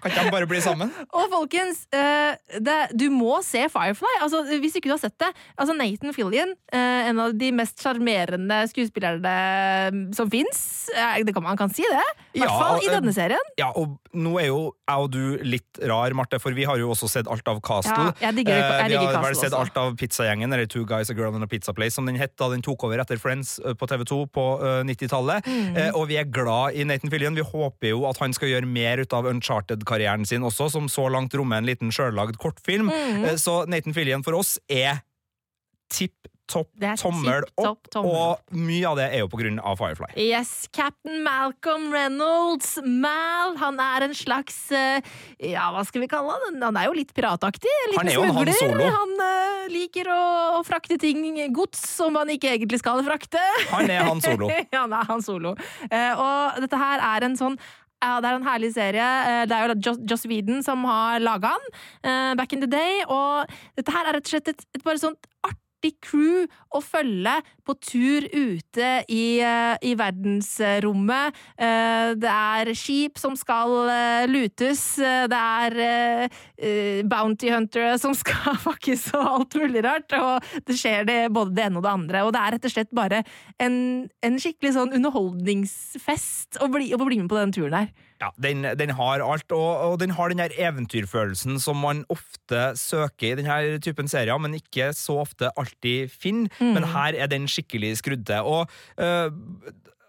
[0.02, 0.92] kan ikke de bare bli sammen?
[1.18, 4.16] Og folkens, uh, det, du må se Firefly.
[4.24, 5.32] Altså, hvis ikke du har sett det.
[5.60, 10.90] Altså, Nathan Fillion, uh, en av de mest sjarmerende skuespillerne som fins.
[11.26, 12.06] Det kan man kan si det.
[12.34, 13.52] I hvert Ja, fall i eh, denne serien.
[13.60, 16.90] Ja, og nå er jo jeg og du litt rar, Marte, for vi har jo
[16.94, 18.10] også sett alt av Castle.
[18.20, 20.86] Ja, jeg digger- jeg Eh, vi digger har vel sett alt av Pizzagjengen, eller Two
[20.86, 23.18] Guys, A Girl and a Pizza Place, som den het da den tok over etter
[23.22, 25.46] Friends eh, på TV2 på eh, 90-tallet.
[25.46, 25.78] Mm.
[25.78, 27.36] Eh, og vi er glad i Nathan Fillion.
[27.38, 29.30] Vi håper jo at han skal gjøre mer ut av
[29.90, 32.90] Uncharted-karrieren sin også, som så langt rommer en liten sjøllagd kortfilm.
[32.90, 33.38] Mm.
[33.38, 35.02] Så Nathan Fillion for oss er
[35.90, 36.16] tipp
[36.50, 40.16] topp tommel opp, og mye av det er jo på grunn av Firefly.
[40.18, 42.72] Yes, Captain Malcolm Reynolds.
[42.82, 44.98] Mal, han er en slags eh,
[45.38, 46.58] Ja, hva skal vi kalle han?
[46.64, 47.70] Han er jo litt pirataktig.
[47.92, 48.50] Litt Han er jo en Han.
[48.58, 48.88] Solo.
[48.96, 50.24] Han uh, liker å,
[50.66, 51.22] frakte ting,
[51.54, 53.44] gods, som han ikke egentlig skal frakte.
[53.70, 54.50] Han er Han Solo.
[54.74, 55.54] ja, han er Han Solo.
[55.86, 57.62] Uh, og dette her er en sånn
[58.02, 59.08] ja, Det er en herlig serie.
[59.30, 61.66] Eh, Det er jo Joss, Joss Whedon som har laga den
[62.12, 63.04] eh, back in the day.
[63.08, 63.46] Og
[63.78, 65.58] dette her er rett og slett et, et bare sånt artig
[66.04, 71.36] crew å følge på tur ute i, eh, i verdensrommet.
[71.58, 74.96] Eh, Det er skip som skal eh, lutes.
[75.00, 80.12] Det er bounty huntere som skal fuckes og alt mulig rart.
[80.14, 82.26] Og det skjer det både det ene og det andre.
[82.26, 83.24] Og det er rett og slett bare
[83.60, 88.09] en, en skikkelig sånn underholdningsfest å bli, å bli med på den turen her.
[88.20, 92.74] Ja, den, den har alt, og, og den har den her eventyrfølelsen som man ofte
[92.76, 96.52] søker i denne typen serier, men ikke så ofte alltid finner.
[96.60, 96.74] Mm.
[96.76, 98.44] Men her er den skikkelig skrudd til.
[98.44, 98.68] Og
[99.00, 99.32] øh,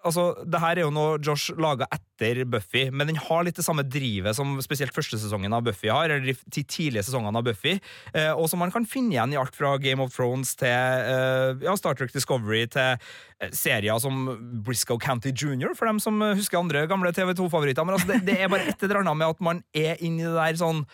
[0.04, 3.64] altså, det her er jo noe Josh laga etter Buffy, men den har litt det
[3.66, 7.76] samme drivet som spesielt første sesongen av Buffy har, eller de tidlige sesongene av Buffy,
[8.14, 11.60] eh, og som man kan finne igjen i alt fra Game of Thrones til eh,
[11.66, 14.26] ja, Star Trek Discovery til eh, serier som
[14.66, 17.84] Briscoe County Junior, for dem som husker andre gamle TV2-favoritter.
[17.88, 20.36] Men altså, det, det er bare et eller annet med at man er inni det
[20.36, 20.84] der sånn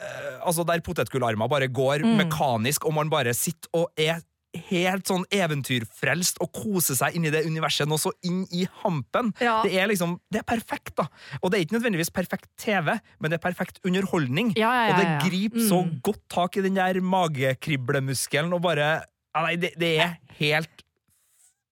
[0.00, 2.16] eh, Altså der potetgullarmer bare går Mm.
[2.22, 4.20] mekanisk, og man bare sitter og er
[4.68, 9.32] helt sånn eventyrfrelst og koser seg inn i det universet noe så inn i hampen.
[9.42, 9.60] Ja.
[9.64, 11.08] Det er liksom, det er perfekt, da.
[11.42, 14.54] Og det er ikke nødvendigvis perfekt TV, men det er perfekt underholdning.
[14.58, 15.68] Ja, ja, og det griper mm.
[15.70, 18.90] så godt tak i den der magekriblemuskelen og bare
[19.38, 20.82] ja, Nei, det, det er helt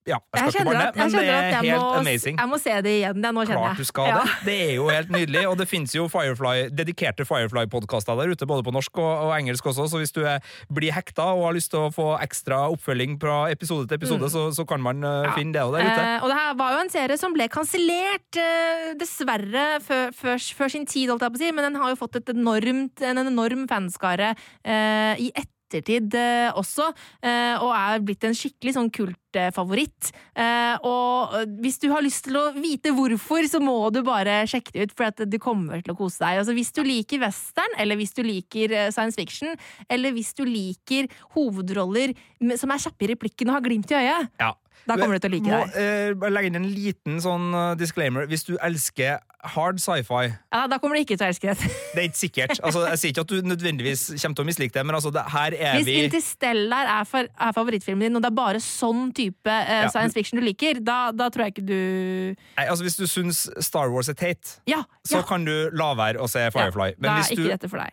[0.07, 3.17] Ja, jeg Jeg kjenner at, jeg, kjenner at jeg, må, jeg må se det igjen.
[3.25, 4.19] Det, nå kjenner Klart du skal Ja.
[4.23, 4.35] det.
[4.47, 8.63] Det er jo helt nydelig, og det finnes jo Firefly, dedikerte Firefly-podkaster der ute, både
[8.63, 10.39] på norsk og, og engelsk også, så hvis du er,
[10.73, 14.31] blir hekta og har lyst til å få ekstra oppfølging fra episode til episode, Mm.
[14.33, 16.05] så, så kan man uh, finne det òg der ute.
[16.07, 20.87] Eh, og det her var jo en serie som ble kansellert, eh, dessverre, før, sin
[20.87, 23.67] tid, holdt jeg på å si, men den har jo fått et enormt, en enorm
[23.71, 24.31] fanskare
[24.65, 26.89] eh, i ettertid eh, også,
[27.27, 28.91] eh, og er blitt en skikkelig sånn
[29.37, 30.11] kultfavoritt.
[30.37, 34.43] Eh, og eh, hvis du har lyst til å vite hvorfor, så må du bare
[34.49, 36.43] sjekke det ut, for at du kommer til å kose deg.
[36.43, 39.55] Altså, hvis du liker western, eller hvis du liker eh, science fiction,
[39.93, 42.15] eller hvis du liker hovedroller
[42.57, 44.53] som er kjappe i replikken og har glimt i øyet, Ja.
[44.87, 45.83] da kommer du til å like Må, det.
[45.83, 48.29] eh, bare legge inn en liten sånn uh, disclaimer.
[48.31, 51.71] Hvis du elsker hard sci-fi Ja, da kommer du ikke til å elske det.
[51.95, 52.61] Det er ikke sikkert.
[52.61, 55.23] Altså, jeg sier ikke at du nødvendigvis kommer til å mislike det, men altså, det,
[55.33, 59.11] her er Hvis vi Interstellar er, for, er favorittfilmen din, og det er bare sånn
[59.17, 62.83] type eh, Ja, science fiction du liker, da, da tror jeg ikke du Nei, altså
[62.87, 66.45] Hvis du syns Star Wars er teit, Ja, så kan du la være å se
[66.51, 66.95] Firefly.
[66.99, 67.49] men hvis du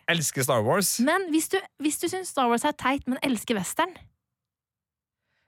[0.08, 3.54] elsker Star Wars Men hvis du, hvis du syns Star Wars er teit, men elsker
[3.58, 3.94] western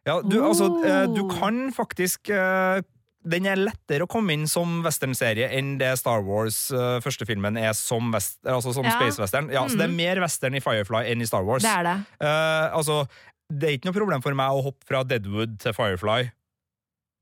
[0.07, 1.33] ja, du, altså, eh, du Oh.
[1.41, 2.83] kan faktisk eh,
[3.27, 7.57] Den er lettere å komme inn som westernserie enn det Star Wars uh, første filmen
[7.59, 8.93] er som, altså som Ja.
[8.95, 9.49] space western.
[9.51, 9.97] Ja, Så det er Mhm.
[9.97, 11.65] mer western i Firefly enn i Star Wars.
[11.65, 11.97] Det er det.
[12.23, 13.09] Uh, altså,
[13.51, 16.31] det er ikke noe problem for meg å hoppe fra Deadwood til Firefly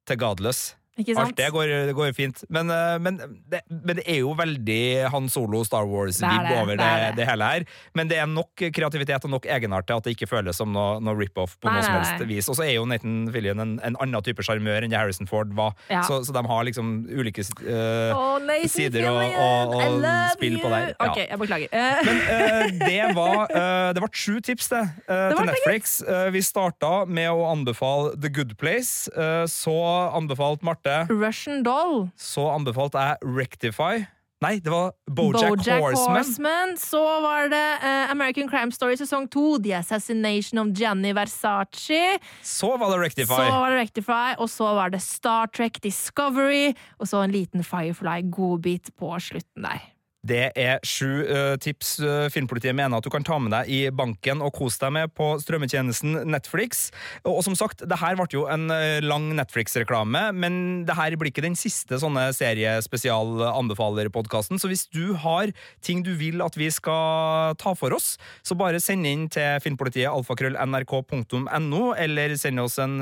[0.09, 0.75] til Godless.
[0.95, 2.45] Alt det går, det går fint.
[2.55, 3.17] Men, eh, men,
[3.51, 7.49] det, men det er jo veldig Han Solo, Star er Wars-vib over det det, hele
[7.51, 7.65] her.
[7.99, 11.01] Men det er nok kreativitet og nok egenart til at det ikke føles som noe,
[11.03, 12.51] noe rip-off på Nei, noe som helst vis.
[12.53, 15.75] Og så er jo Nathan Fillion en, en annen type sjarmør enn Harrison Ford var.
[15.91, 16.05] Ja.
[16.07, 20.37] Så, så de har liksom ulike uh, oh, sider og, Fillion, og, I og love
[20.37, 20.87] spill på der.
[20.93, 21.09] Ja.
[21.09, 21.75] Ok, jeg beklager.
[22.07, 25.99] Men uh, det var uh, Det ble sju tips, det, til Netflix.
[26.31, 29.11] Vi starta med å anbefale The Good Place.
[29.51, 29.75] så
[30.15, 32.09] anbefalte Marte Russian Doll.
[32.17, 34.05] Så anbefalte jeg Rectify.
[34.45, 36.17] Nei, det var Bojack, Horseman.
[36.19, 36.75] Horseman.
[36.77, 42.19] Så var det uh, American Crime Story sesong to, The Assassination of Gianni Versace.
[42.43, 43.39] Så var det Rectify.
[43.41, 47.65] Så var det Rectify, og så var det Star Trek Discovery, og så en liten
[47.65, 49.94] Firefly-godbit på slutten der.
[50.25, 53.91] Det er sju uh, tips uh, Filmpolitiet mener at du kan ta med deg i
[53.93, 56.91] banken og kose deg med på strømmetjenesten Netflix.
[57.29, 61.31] Og, som sagt, det her ble jo en uh, lang Netflix-reklame, men det her blir
[61.33, 64.59] ikke den siste sånne seriespesial-anbefaler-podkasten.
[64.61, 65.53] Så hvis du har
[65.85, 68.17] ting du vil at vi skal ta for oss,
[68.47, 72.95] så bare send inn til filmpolitiet alfakrøll.nrk.no, eller send oss en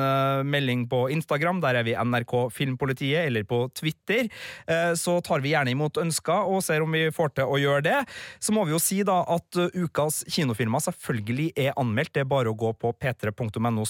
[0.49, 4.23] melding på Instagram, der er vi NRK Filmpolitiet, eller på Twitter.
[4.99, 7.99] Så tar vi gjerne imot ønsker og ser om vi får til å gjøre det.
[8.43, 12.15] Så må vi jo si da at uh, ukas kinofilmer selvfølgelig er anmeldt.
[12.17, 13.87] Det er bare å gå på p3.no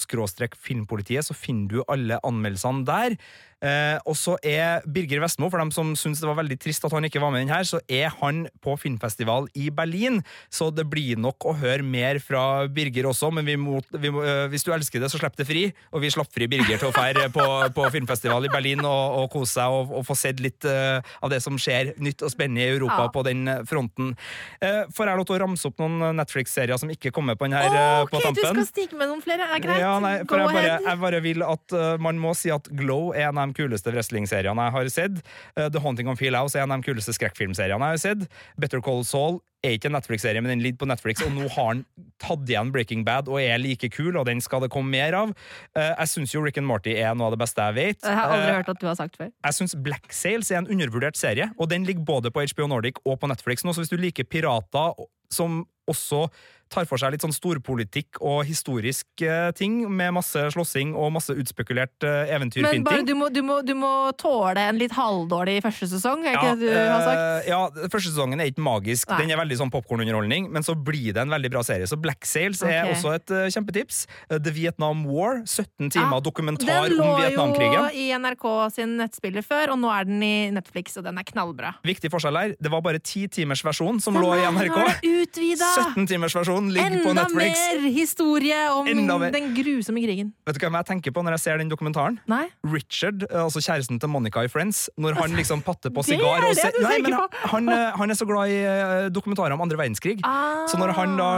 [0.62, 3.18] filmpolitiet, så finner du alle anmeldelsene der.
[3.62, 6.94] Eh, og så er Birger Vestmo, for dem som syns det var veldig trist at
[6.96, 10.18] han ikke var med den her, så er han på filmfestival i Berlin.
[10.50, 14.24] Så det blir nok å høre mer fra Birger også, men vi må, vi må,
[14.26, 15.68] eh, hvis du elsker det, så slipp det fri.
[15.94, 17.46] Og vi slapp fri Birger til å feire på,
[17.76, 21.30] på filmfestival i Berlin og, og kose seg og, og få sett litt eh, av
[21.30, 23.11] det som skjer nytt og spennende i Europa Ja.
[23.12, 24.14] På den fronten.
[24.62, 27.56] Eh, får jeg lov til å ramse opp noen Netflix-serier som ikke kommer på den
[27.58, 29.48] her Å, eh, ok, på du skal stikke med noen flere?
[29.52, 29.82] Er greit.
[29.82, 30.88] Ja, nei, Go jeg bare, ahead.
[30.88, 33.92] jeg bare vil at uh, man må si at Glow er en av de kuleste
[33.94, 35.22] wrestlingseriene jeg har sett.
[35.56, 38.28] Uh, The Haunting of Hill House er en av de kuleste skrekkfilmseriene jeg har sett.
[38.60, 41.68] Better Call Saul er ikke en Netflix-serie, men den ligger på Netflix, og nå har
[41.68, 41.84] han
[42.22, 45.34] tatt igjen Breaking Bad og er like kul, og den skal det komme mer av.
[45.76, 48.00] Uh, jeg syns jo Rick and Morty er noe av det beste jeg vet.
[48.02, 49.30] Jeg har aldri Uh, hørt at du har sagt før.
[49.30, 52.98] jeg syns Black Sails er en undervurdert serie, og den ligger både på HBO Nordic
[53.04, 54.98] og på Netflix nå, så hvis du liker pirater
[55.32, 56.26] som også
[56.72, 61.34] tar for seg litt sånn storpolitikk og historisk eh, ting, med masse slåssing og masse
[61.36, 65.88] utspekulert eh, Men bare, du, må, du, må, du må tåle en litt halvdårlig første
[65.92, 67.22] sesong, er ikke det du har sagt?
[67.22, 67.60] eh, ja,
[67.92, 69.10] første sesongen er ikke magisk.
[69.12, 69.22] Nei.
[69.22, 71.88] Den er veldig sånn popkornunderholdning, men så blir det en veldig bra serie.
[71.90, 74.04] Så Black Sails er også et kjempetips.
[74.32, 79.74] The Vietnam War, 17 timer Ja, dokumentar Den lå jo i NRK sin nettspiller før,
[79.74, 81.74] og nå er den i Netflix, og den er knallbra.
[81.86, 84.76] Viktig forskjell her, det var bare 10 timers versjon som Den lå i NRK.
[84.76, 87.58] nå er det 17 timers versjon sesongen ligger på Netflix.
[87.58, 89.30] Enda mer historie om Enda mer.
[89.32, 90.32] den grusomme krigen.
[90.46, 92.18] Vet du hvem jeg tenker på når jeg ser den dokumentaren?
[92.28, 92.48] Nei?
[92.64, 94.88] Richard, eh, altså kjæresten til Monica i Friends.
[94.98, 96.44] Når han liksom patter på Det sigar.
[96.44, 99.76] og du Nei, men han, eh, han er så glad i eh, dokumentarer om andre
[99.78, 100.20] verdenskrig.
[100.24, 100.66] Ah.
[100.66, 101.30] Så når han da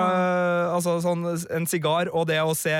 [0.74, 2.72] Altså sånn en sigar og det å se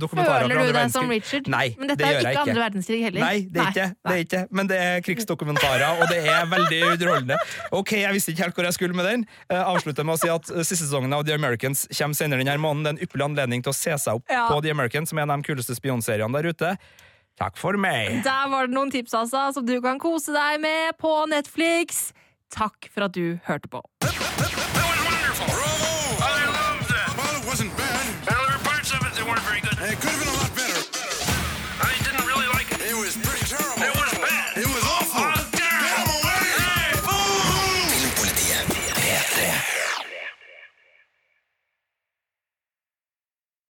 [0.00, 1.48] dokumentarer Føler fra du andre deg som Richard?
[1.48, 3.20] Nei, Men dette det er ikke andre verdenskrig heller.
[3.20, 4.12] Nei, det er ikke det.
[4.14, 4.40] Er ikke.
[4.50, 7.36] Men det er krigsdokumentarer, og det er veldig underholdende.
[7.72, 9.26] Ok, Jeg visste ikke helt hvor jeg skulle med den.
[9.50, 12.84] Eh, avslutter med å si at Siste sesongen av The Americans kommer senere denne måneden.
[12.84, 14.48] Det er en ypperlig anledning til å se seg opp Ja.
[14.48, 16.76] på The Americans, som er en av de kuleste spionseriene der ute.
[17.36, 18.22] Takk for meg.
[18.22, 22.12] Der var det noen tips altså, som du kan kose deg med på Netflix.
[22.54, 23.82] Takk for at du hørte på.